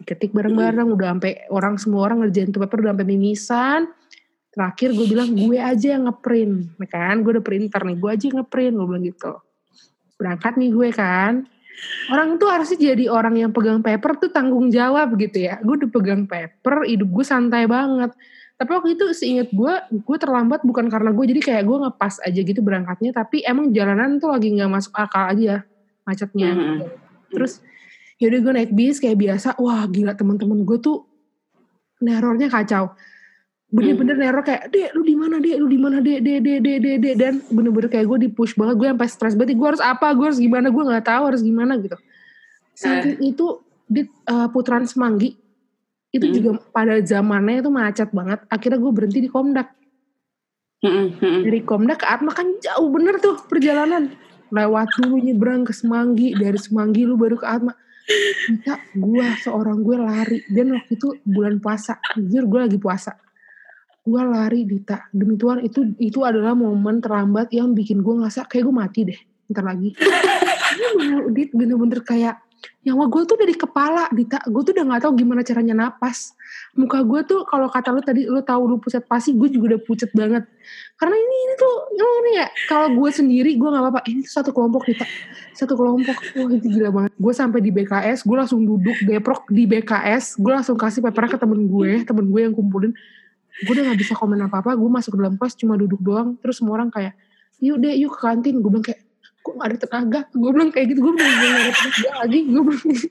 diketik 0.00 0.32
bareng-bareng. 0.32 0.88
Udah 0.96 1.12
sampai 1.12 1.44
orang 1.52 1.76
semua 1.76 2.08
orang 2.08 2.24
ngerjain 2.24 2.56
tuh 2.56 2.64
paper 2.64 2.88
udah 2.88 2.96
sampai 2.96 3.08
mimisan. 3.08 3.80
Terakhir 4.60 4.92
gue 4.92 5.06
bilang 5.08 5.32
gue 5.32 5.56
aja 5.56 5.96
yang 5.96 6.04
ngeprint, 6.04 6.76
ya 6.76 6.88
kan? 6.92 7.24
Gue 7.24 7.40
udah 7.40 7.44
printer 7.48 7.80
nih, 7.80 7.96
gue 7.96 8.10
aja 8.12 8.24
yang 8.28 8.36
ngeprint. 8.44 8.74
Gue 8.76 8.86
bilang 8.92 9.04
gitu. 9.08 9.32
Berangkat 10.20 10.52
nih 10.60 10.68
gue 10.68 10.88
kan. 10.92 11.48
Orang 12.12 12.36
tuh 12.36 12.52
harusnya 12.52 12.92
jadi 12.92 13.08
orang 13.08 13.40
yang 13.40 13.56
pegang 13.56 13.80
paper 13.80 14.20
tuh 14.20 14.28
tanggung 14.28 14.68
jawab 14.68 15.16
gitu 15.16 15.48
ya. 15.48 15.56
Gue 15.64 15.80
udah 15.80 15.88
pegang 15.88 16.28
paper, 16.28 16.84
hidup 16.84 17.08
gue 17.08 17.24
santai 17.24 17.64
banget. 17.64 18.12
Tapi 18.60 18.68
waktu 18.76 19.00
itu 19.00 19.16
seinget 19.16 19.48
gue, 19.48 19.72
gue 19.88 20.16
terlambat 20.20 20.60
bukan 20.60 20.92
karena 20.92 21.08
gue 21.16 21.24
jadi 21.32 21.40
kayak 21.40 21.64
gue 21.64 21.76
ngepas 21.80 22.20
aja 22.20 22.40
gitu 22.44 22.60
berangkatnya. 22.60 23.16
Tapi 23.16 23.40
emang 23.48 23.72
jalanan 23.72 24.20
tuh 24.20 24.28
lagi 24.28 24.52
nggak 24.52 24.68
masuk 24.68 24.92
akal 24.92 25.32
aja 25.32 25.64
macetnya. 26.04 26.52
Mhm. 26.52 26.78
Terus 27.32 27.64
yaudah 28.20 28.38
gue 28.44 28.52
naik 28.60 28.76
bis 28.76 29.00
kayak 29.00 29.16
biasa. 29.16 29.56
Wah 29.56 29.88
gila 29.88 30.12
teman-teman 30.12 30.68
gue 30.68 30.76
tuh 30.84 31.08
nerornya 32.04 32.52
kacau. 32.52 32.92
Bener-bener 33.70 34.18
neror 34.18 34.42
kayak, 34.42 34.66
dek 34.74 34.90
lu 34.98 35.06
di 35.06 35.14
mana 35.14 35.38
dek, 35.38 35.56
lu 35.62 35.70
di 35.70 35.78
mana 35.78 36.02
dek, 36.02 36.18
dek, 36.26 36.38
dek, 36.42 36.58
dek, 36.58 36.78
dek, 36.82 36.96
dek. 36.98 37.14
Dan 37.14 37.34
bener-bener 37.54 37.86
kayak 37.86 38.06
gue 38.10 38.18
di 38.26 38.28
push 38.34 38.58
banget. 38.58 38.74
Gue 38.74 38.86
sampai 38.90 39.08
stres 39.08 39.34
banget. 39.38 39.54
Gue 39.54 39.68
harus 39.70 39.82
apa, 39.82 40.10
gue 40.10 40.26
harus 40.26 40.42
gimana, 40.42 40.74
gue 40.74 40.82
nggak 40.82 41.06
tahu 41.06 41.22
harus 41.30 41.42
gimana 41.46 41.78
gitu. 41.78 41.94
Saking 42.74 43.22
itu 43.22 43.46
di 43.86 44.02
uh, 44.26 44.50
Putaran 44.50 44.86
Semanggi 44.90 45.38
itu 46.10 46.26
Hmm. 46.26 46.34
juga 46.34 46.50
pada 46.74 46.98
zamannya 46.98 47.62
itu 47.62 47.70
macet 47.70 48.10
banget. 48.10 48.42
Akhirnya 48.50 48.78
gue 48.82 48.90
berhenti 48.90 49.18
di 49.22 49.30
Komdak. 49.30 49.70
Mm-mm, 50.80 51.06
mm-mm. 51.22 51.40
Dari 51.46 51.60
Komdak 51.62 52.02
ke 52.02 52.06
Atma 52.08 52.34
kan 52.34 52.50
jauh 52.58 52.88
bener 52.90 53.22
tuh 53.22 53.38
perjalanan. 53.46 54.10
Lewat 54.50 54.90
dulu 54.98 55.22
nyebrang 55.22 55.62
ke 55.62 55.70
Semanggi, 55.70 56.34
dari 56.34 56.58
Semanggi 56.58 57.06
lu 57.06 57.14
baru 57.14 57.38
ke 57.38 57.46
Atma. 57.46 57.70
Kita, 58.50 58.74
gue 58.98 59.26
seorang 59.46 59.78
gue 59.86 59.94
lari. 59.94 60.38
Dan 60.50 60.74
waktu 60.74 60.98
itu 60.98 61.14
bulan 61.22 61.62
puasa. 61.62 62.02
Jujur 62.18 62.50
gue 62.50 62.60
lagi 62.66 62.78
puasa. 62.82 63.14
Gue 64.00 64.22
lari 64.24 64.64
Dita. 64.64 65.08
Demi 65.12 65.36
Tuhan 65.36 65.60
itu 65.60 65.92
itu 66.00 66.24
adalah 66.24 66.56
momen 66.56 67.04
terlambat 67.04 67.52
yang 67.52 67.76
bikin 67.76 68.00
gue 68.00 68.14
ngerasa 68.16 68.48
kayak 68.48 68.64
gue 68.64 68.74
mati 68.74 69.00
deh. 69.04 69.20
Ntar 69.52 69.64
lagi. 69.64 69.92
Ini 71.00 71.52
bener-bener 71.52 72.00
kayak 72.00 72.40
nyawa 72.84 73.08
gue 73.08 73.22
tuh 73.28 73.36
dari 73.36 73.52
kepala 73.52 74.08
Dita. 74.08 74.40
Gue 74.48 74.64
tuh 74.64 74.72
udah 74.72 74.84
gak 74.96 75.02
tahu 75.04 75.12
gimana 75.20 75.44
caranya 75.44 75.74
napas. 75.76 76.32
Muka 76.76 77.04
gue 77.04 77.20
tuh 77.28 77.44
kalau 77.44 77.68
kata 77.68 77.92
lu 77.92 78.00
tadi 78.00 78.24
lu 78.24 78.40
tahu 78.40 78.72
lu 78.72 78.76
pucat 78.80 79.04
pasti 79.04 79.36
gue 79.36 79.48
juga 79.52 79.76
udah 79.76 79.80
pucat 79.84 80.08
banget. 80.16 80.48
Karena 80.96 81.16
ini 81.16 81.36
ini 81.44 81.54
tuh 81.60 81.74
ini 81.96 82.32
ya 82.40 82.46
kalau 82.72 82.96
gue 82.96 83.10
sendiri 83.12 83.52
gue 83.56 83.68
nggak 83.68 83.84
apa-apa. 83.84 84.00
Ini 84.08 84.24
tuh 84.24 84.32
satu 84.32 84.50
kelompok 84.56 84.88
Dita. 84.88 85.04
Satu 85.52 85.76
kelompok. 85.76 86.16
Wah 86.40 86.50
itu 86.56 86.68
gila 86.72 86.88
banget. 86.88 87.12
Gue 87.20 87.32
sampai 87.36 87.60
di 87.60 87.68
BKS, 87.68 88.24
gue 88.24 88.36
langsung 88.36 88.64
duduk 88.64 88.96
deprok 89.04 89.44
di 89.52 89.68
BKS. 89.68 90.40
Gue 90.40 90.52
langsung 90.56 90.80
kasih 90.80 91.04
papernya 91.04 91.36
ke 91.36 91.38
temen 91.40 91.68
gue, 91.68 92.00
temen 92.08 92.32
gue 92.32 92.40
yang 92.48 92.56
kumpulin. 92.56 92.96
Gue 93.66 93.72
udah 93.76 93.92
gak 93.92 94.00
bisa 94.00 94.12
komen 94.16 94.40
apa-apa. 94.46 94.74
Gue 94.78 94.90
masuk 94.90 95.14
ke 95.14 95.18
dalam 95.20 95.34
kelas 95.36 95.54
cuma 95.58 95.74
duduk 95.76 96.00
doang. 96.00 96.38
Terus 96.40 96.62
semua 96.62 96.80
orang 96.80 96.88
kayak, 96.88 97.14
yuk 97.60 97.76
deh 97.82 97.94
yuk 97.98 98.14
ke 98.16 98.20
kantin. 98.22 98.62
Gue 98.62 98.70
bilang 98.72 98.86
kayak, 98.86 99.00
kok 99.42 99.54
gak 99.58 99.68
ada 99.68 99.76
tenaga? 99.78 100.20
Gue 100.32 100.50
bilang 100.54 100.70
kayak 100.70 100.86
gitu. 100.94 101.00
Gue 101.04 101.12
bilang 101.18 101.34
gak 101.34 101.50
ada 101.50 101.72
tenaga 101.74 102.10
lagi. 102.24 102.40
Gue 102.46 102.62
bilang 102.64 102.86
gitu. 102.90 103.06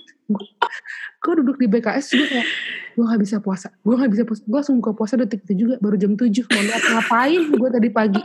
Gue 1.20 1.34
duduk 1.44 1.58
di 1.60 1.68
BKS 1.68 2.06
gue 2.16 2.28
kayak, 2.32 2.48
gue 2.96 3.06
gak 3.06 3.22
bisa 3.22 3.36
puasa. 3.44 3.68
Gue 3.84 3.94
gak 4.00 4.12
bisa 4.12 4.24
puasa. 4.24 4.42
Gue 4.48 4.58
langsung 4.58 4.76
buka 4.80 4.92
puasa 4.96 5.14
detik 5.20 5.44
itu 5.50 5.68
juga. 5.68 5.76
Baru 5.84 5.96
jam 6.00 6.16
7. 6.16 6.26
Mau 6.26 6.64
lihat 6.64 6.84
ngapain 6.84 7.42
gue 7.52 7.70
tadi 7.70 7.90
pagi. 7.92 8.22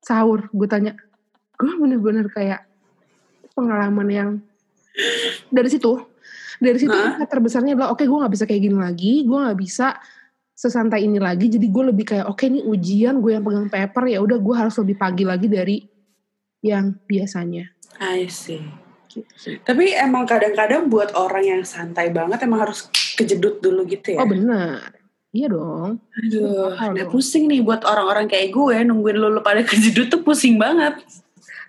Sahur. 0.00 0.48
Gue 0.50 0.66
tanya. 0.66 0.96
Gue 1.54 1.70
bener-bener 1.78 2.26
kayak 2.32 2.66
pengalaman 3.54 4.08
yang 4.10 4.30
dari 5.50 5.70
situ 5.70 5.94
dari 6.58 6.78
situ 6.78 6.94
impact 6.94 7.30
terbesarnya 7.30 7.74
adalah 7.78 7.94
oke 7.94 8.02
gue 8.02 8.18
nggak 8.18 8.34
bisa 8.34 8.44
kayak 8.46 8.62
gini 8.62 8.76
lagi 8.78 9.12
gue 9.26 9.38
nggak 9.38 9.58
bisa 9.58 9.98
sesantai 10.54 11.02
ini 11.02 11.18
lagi 11.18 11.50
jadi 11.50 11.66
gue 11.66 11.84
lebih 11.90 12.14
kayak 12.14 12.26
oke 12.30 12.46
ini 12.46 12.62
ujian 12.62 13.18
gue 13.18 13.34
yang 13.34 13.42
pegang 13.42 13.66
paper 13.66 14.06
ya 14.06 14.22
udah 14.22 14.38
gue 14.38 14.54
harus 14.54 14.74
lebih 14.78 14.96
pagi 14.96 15.26
lagi 15.26 15.50
dari 15.50 15.82
yang 16.62 16.94
biasanya 17.04 17.74
I 17.98 18.26
see. 18.26 18.62
gitu 19.06 19.30
sih. 19.38 19.56
Tapi 19.62 19.94
emang 19.94 20.26
kadang-kadang 20.26 20.90
buat 20.90 21.14
orang 21.14 21.46
yang 21.46 21.62
santai 21.62 22.10
banget 22.10 22.42
emang 22.42 22.66
harus 22.66 22.90
kejedut 23.14 23.62
dulu 23.62 23.86
gitu 23.86 24.14
ya. 24.14 24.22
oh 24.22 24.26
benar 24.30 24.94
iya 25.34 25.46
dong 25.50 25.98
Aduh, 26.22 26.74
udah 26.74 27.06
pusing 27.10 27.50
nih 27.50 27.62
buat 27.62 27.82
orang-orang 27.82 28.30
kayak 28.30 28.54
gue 28.54 28.76
nungguin 28.86 29.18
lu, 29.18 29.30
lu 29.34 29.42
pada 29.42 29.62
kejedut 29.70 30.10
tuh 30.10 30.22
pusing 30.22 30.58
banget. 30.58 31.02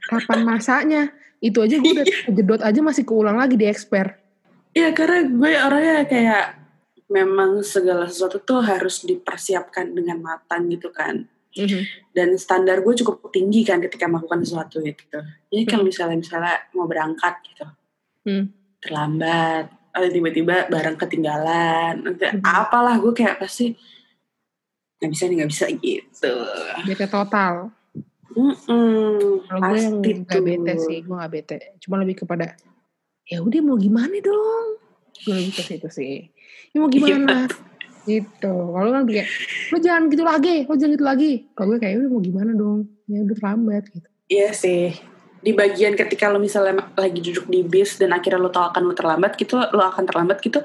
kapan 0.06 0.46
masanya 0.46 1.10
itu 1.42 1.58
aja 1.58 1.82
gue 1.82 1.92
udah 2.02 2.06
kejedot 2.30 2.62
aja 2.62 2.80
masih 2.86 3.02
keulang 3.02 3.42
lagi 3.42 3.58
di 3.58 3.66
expert 3.66 4.22
Iya 4.76 4.92
karena 4.92 5.24
gue 5.24 5.52
orangnya 5.56 6.04
kayak 6.04 6.46
memang 7.06 7.62
segala 7.62 8.10
sesuatu 8.10 8.42
tuh 8.42 8.66
harus 8.66 9.04
dipersiapkan 9.04 9.94
dengan 9.94 10.20
matang 10.20 10.66
gitu 10.68 10.90
kan. 10.90 11.26
Dan 12.12 12.36
standar 12.36 12.84
gue 12.84 12.94
cukup 13.00 13.32
tinggi 13.32 13.64
kan 13.64 13.80
ketika 13.80 14.06
melakukan 14.06 14.44
sesuatu 14.44 14.84
gitu. 14.84 15.20
Jadi 15.48 15.64
kalau 15.64 15.84
misalnya 15.84 16.18
misalnya 16.20 16.56
mau 16.74 16.84
berangkat 16.84 17.40
gitu, 17.48 17.66
Hmm. 18.26 18.50
terlambat, 18.82 19.70
atau 19.94 20.10
tiba-tiba 20.10 20.68
barang 20.68 20.98
ketinggalan, 20.98 22.04
nanti 22.04 22.26
Hmm. 22.28 22.42
apalah 22.44 23.00
gue 23.00 23.14
kayak 23.14 23.40
pasti 23.40 23.72
nggak 25.00 25.12
bisa 25.12 25.24
nih 25.30 25.36
nggak 25.40 25.52
bisa 25.52 25.66
gitu. 25.72 26.34
bete 26.84 27.06
total 27.06 27.70
Mm-mm, 28.36 29.48
Kalau 29.48 29.60
gue 29.72 29.80
yang 29.80 29.96
pasti 30.04 30.28
gak 30.28 30.44
bete 30.44 30.74
sih, 30.76 30.98
gue 31.08 31.16
gak 31.16 31.32
bete. 31.32 31.58
Cuma 31.80 32.04
lebih 32.04 32.28
kepada, 32.28 32.52
ya 33.24 33.40
udah 33.40 33.62
mau 33.64 33.80
gimana 33.80 34.12
dong? 34.20 34.76
Gue 35.24 35.40
lebih 35.40 35.56
ke 35.56 35.64
situ 35.64 35.88
sih. 35.88 36.35
Ya 36.76 36.78
mau 36.84 36.92
gimana? 36.92 37.48
gitu. 38.06 38.54
Kalau 38.70 38.90
kan 38.94 39.04
kayak, 39.10 39.28
lo 39.74 39.78
jangan 39.82 40.04
gitu 40.14 40.24
lagi, 40.28 40.56
lo 40.70 40.76
jangan 40.78 40.94
gitu 40.94 41.06
lagi. 41.08 41.32
Kalau 41.58 41.68
gue 41.74 41.80
kayak, 41.82 41.96
udah 42.06 42.12
mau 42.14 42.22
gimana 42.22 42.52
dong? 42.54 42.80
Ya 43.10 43.18
udah 43.26 43.36
terlambat 43.40 43.84
gitu. 43.90 44.08
Iya 44.30 44.50
sih. 44.54 44.94
Di 45.42 45.54
bagian 45.54 45.98
ketika 45.98 46.30
lo 46.30 46.38
misalnya 46.38 46.86
lagi 46.98 47.22
duduk 47.22 47.50
di 47.50 47.62
bis 47.66 47.98
dan 47.98 48.14
akhirnya 48.14 48.42
lo 48.42 48.54
tahu 48.54 48.70
akan 48.70 48.82
lo 48.86 48.94
terlambat 48.94 49.34
gitu, 49.38 49.58
lo 49.58 49.84
akan 49.88 50.04
terlambat 50.06 50.38
gitu, 50.42 50.62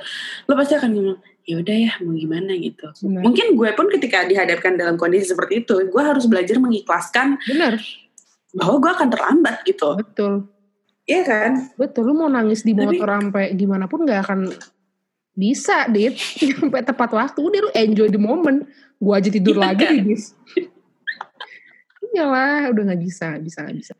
lo 0.48 0.52
pasti 0.56 0.76
akan 0.76 0.90
ngomong, 0.92 1.16
ya 1.44 1.54
udah 1.60 1.76
ya 1.76 1.92
mau 2.00 2.12
gimana 2.12 2.52
gitu. 2.56 2.86
Benar. 3.04 3.20
Mungkin 3.24 3.46
gue 3.56 3.70
pun 3.76 3.86
ketika 3.92 4.24
dihadapkan 4.24 4.76
dalam 4.76 4.96
kondisi 5.00 5.32
seperti 5.32 5.64
itu, 5.64 5.80
gue 5.84 6.02
harus 6.02 6.24
belajar 6.28 6.56
mengikhlaskan 6.60 7.36
Bener, 7.44 7.76
bahwa 8.56 8.76
gue 8.80 8.90
akan 9.00 9.08
terlambat 9.12 9.56
gitu. 9.64 9.96
betul. 9.96 10.48
Iya 11.04 11.22
kan? 11.24 11.50
Betul, 11.76 12.12
lu 12.12 12.14
mau 12.16 12.28
nangis 12.28 12.64
di 12.64 12.72
Tapi- 12.72 13.00
motor 13.00 13.08
sampai 13.16 13.52
gimana 13.56 13.84
pun 13.88 14.04
gak 14.04 14.28
akan 14.28 14.48
bisa, 15.34 15.86
Dit. 15.88 16.18
Sampai 16.58 16.82
tepat 16.82 17.10
waktu, 17.14 17.38
udah 17.40 17.60
lu 17.66 17.70
enjoy 17.72 18.08
the 18.10 18.20
moment. 18.20 18.66
Gue 19.00 19.14
aja 19.16 19.30
tidur 19.32 19.56
Iya 19.56 19.62
lagi 19.72 19.84
kan? 19.86 20.04
bis. 20.04 20.24
Iyalah, 22.10 22.74
udah 22.74 22.82
gak 22.90 23.00
bisa, 23.00 23.24
gak 23.38 23.44
bisa, 23.46 23.58
gak 23.64 23.76
bisa. 23.78 23.92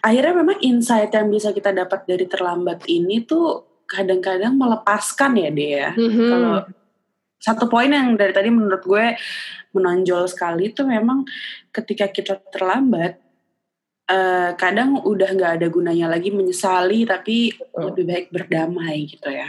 Akhirnya 0.00 0.32
memang 0.32 0.58
insight 0.64 1.12
yang 1.12 1.28
bisa 1.28 1.52
kita 1.52 1.76
dapat 1.76 2.08
dari 2.08 2.24
terlambat 2.24 2.88
ini 2.88 3.20
tuh 3.28 3.68
kadang-kadang 3.84 4.56
melepaskan 4.56 5.36
ya 5.36 5.50
dia. 5.52 5.86
Mhm. 5.92 6.26
Kalau 6.30 6.54
satu 7.40 7.68
poin 7.68 7.88
yang 7.88 8.16
dari 8.16 8.32
tadi 8.32 8.48
menurut 8.52 8.84
gue 8.84 9.16
menonjol 9.72 10.28
sekali 10.28 10.72
itu 10.72 10.84
memang 10.84 11.24
ketika 11.72 12.08
kita 12.12 12.36
terlambat 12.52 13.16
eh, 14.10 14.50
kadang 14.60 15.00
udah 15.00 15.30
nggak 15.32 15.52
ada 15.60 15.66
gunanya 15.72 16.10
lagi 16.10 16.28
menyesali 16.34 17.08
tapi 17.08 17.54
Betul. 17.54 17.80
lebih 17.92 18.04
baik 18.04 18.26
berdamai 18.28 19.08
gitu 19.08 19.30
ya 19.32 19.48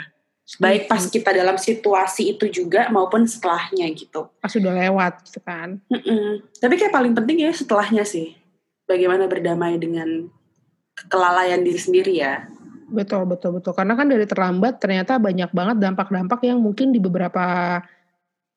baik 0.60 0.92
pas 0.92 1.04
kita 1.08 1.32
dalam 1.32 1.56
situasi 1.56 2.36
itu 2.36 2.52
juga 2.52 2.92
maupun 2.92 3.24
setelahnya 3.24 3.88
gitu 3.96 4.28
pas 4.44 4.52
udah 4.52 4.74
lewat 4.88 5.14
gitu 5.30 5.40
kan. 5.46 5.80
Mm-mm. 5.88 6.44
tapi 6.60 6.76
kayak 6.76 6.92
paling 6.92 7.16
penting 7.16 7.48
ya 7.48 7.52
setelahnya 7.56 8.04
sih 8.04 8.36
bagaimana 8.84 9.32
berdamai 9.32 9.80
dengan 9.80 10.28
kelalaian 11.08 11.64
diri 11.64 11.80
sendiri 11.80 12.16
ya 12.20 12.46
Betul, 12.92 13.24
betul, 13.24 13.56
betul. 13.56 13.72
Karena 13.72 13.96
kan 13.96 14.12
dari 14.12 14.28
terlambat 14.28 14.84
ternyata 14.84 15.16
banyak 15.16 15.48
banget 15.56 15.80
dampak-dampak 15.80 16.44
yang 16.44 16.60
mungkin 16.60 16.92
di 16.92 17.00
beberapa 17.00 17.80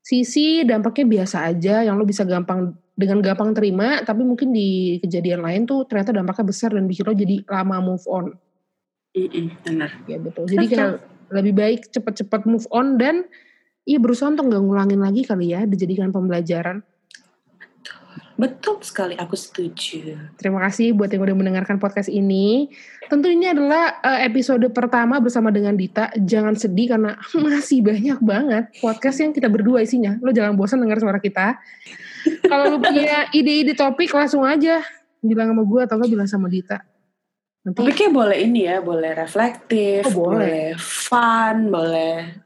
sisi 0.02 0.66
dampaknya 0.66 1.22
biasa 1.22 1.54
aja, 1.54 1.86
yang 1.86 1.94
lo 1.94 2.02
bisa 2.02 2.26
gampang 2.26 2.74
dengan 2.98 3.22
gampang 3.22 3.54
terima, 3.54 4.02
tapi 4.02 4.26
mungkin 4.26 4.50
di 4.50 4.98
kejadian 4.98 5.38
lain 5.38 5.70
tuh 5.70 5.86
ternyata 5.86 6.10
dampaknya 6.10 6.50
besar 6.50 6.74
dan 6.74 6.90
bikin 6.90 7.06
lo 7.06 7.14
jadi 7.14 7.36
lama 7.46 7.78
move 7.78 8.06
on. 8.10 8.34
Mm-mm, 9.14 9.54
benar 9.62 9.90
Ya 10.10 10.18
betul. 10.18 10.50
Jadi 10.50 10.66
kayak 10.66 11.13
lebih 11.34 11.54
baik 11.58 11.80
cepet-cepet 11.90 12.46
move 12.46 12.66
on 12.70 12.96
dan 12.96 13.26
iya 13.84 13.98
berusaha 13.98 14.30
untuk 14.30 14.48
nggak 14.48 14.62
ngulangin 14.62 15.00
lagi 15.02 15.26
kali 15.26 15.52
ya, 15.52 15.66
dijadikan 15.66 16.14
pembelajaran. 16.14 16.86
Betul 18.34 18.82
sekali, 18.82 19.14
aku 19.14 19.38
setuju. 19.38 20.18
Terima 20.34 20.58
kasih 20.66 20.90
buat 20.90 21.06
yang 21.06 21.22
udah 21.22 21.38
mendengarkan 21.38 21.78
podcast 21.78 22.10
ini. 22.10 22.66
Tentu 23.06 23.30
ini 23.30 23.46
adalah 23.46 24.02
uh, 24.02 24.26
episode 24.26 24.66
pertama 24.74 25.22
bersama 25.22 25.54
dengan 25.54 25.78
Dita. 25.78 26.10
Jangan 26.18 26.58
sedih 26.58 26.98
karena 26.98 27.14
masih 27.46 27.86
banyak 27.86 28.18
banget 28.18 28.64
podcast 28.82 29.22
yang 29.22 29.30
kita 29.30 29.46
berdua 29.46 29.86
isinya. 29.86 30.18
Lo 30.18 30.34
jangan 30.34 30.58
bosan 30.58 30.82
dengar 30.82 30.98
suara 30.98 31.22
kita. 31.22 31.62
Kalau 32.42 32.74
lo 32.74 32.78
punya 32.82 33.30
ide-ide 33.30 33.78
topik 33.78 34.10
langsung 34.10 34.42
aja 34.42 34.82
bilang 35.22 35.54
sama 35.54 35.62
gue 35.62 35.80
atau 35.86 35.94
lo 35.94 36.06
bilang 36.10 36.26
sama 36.26 36.50
Dita. 36.50 36.82
Nanti 37.64 37.76
Topiknya 37.80 38.10
boleh 38.12 38.38
ini 38.44 38.60
ya, 38.68 38.84
boleh 38.84 39.16
reflektif, 39.16 40.04
Oh, 40.12 40.28
boleh. 40.28 40.36
boleh 40.36 40.68
fun, 40.76 41.56
boleh 41.72 42.44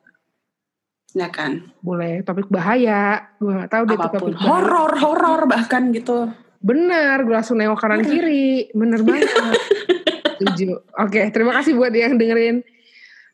ya 1.16 1.28
kan 1.32 1.72
boleh 1.82 2.22
topik 2.22 2.46
bahaya. 2.52 3.32
Gue 3.40 3.50
gak 3.56 3.72
tahu 3.72 3.82
deh 3.88 3.96
apa 3.96 4.08
pun 4.12 4.30
topik 4.32 4.36
horor 4.38 4.92
horor 5.00 5.40
bahkan 5.48 5.90
gitu 5.90 6.30
Benar, 6.58 7.22
gue 7.22 7.34
langsung 7.38 7.54
nengok 7.54 7.78
kanan 7.78 8.02
kiri. 8.02 8.66
Bener 8.74 8.98
banget. 9.06 9.30
Setuju. 10.42 10.82
Oke, 10.98 11.30
terima 11.30 11.54
kasih 11.54 11.78
buat 11.78 11.94
yang 11.94 12.18
dengerin. 12.18 12.66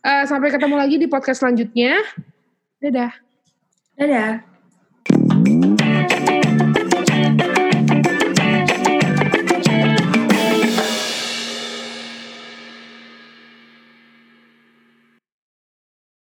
Eh, 0.04 0.24
sampai 0.28 0.52
ketemu 0.52 0.76
lagi 0.76 1.00
di 1.00 1.08
podcast 1.08 1.40
selanjutnya. 1.40 2.04
Dadah. 2.84 3.12
dadah 3.96 4.44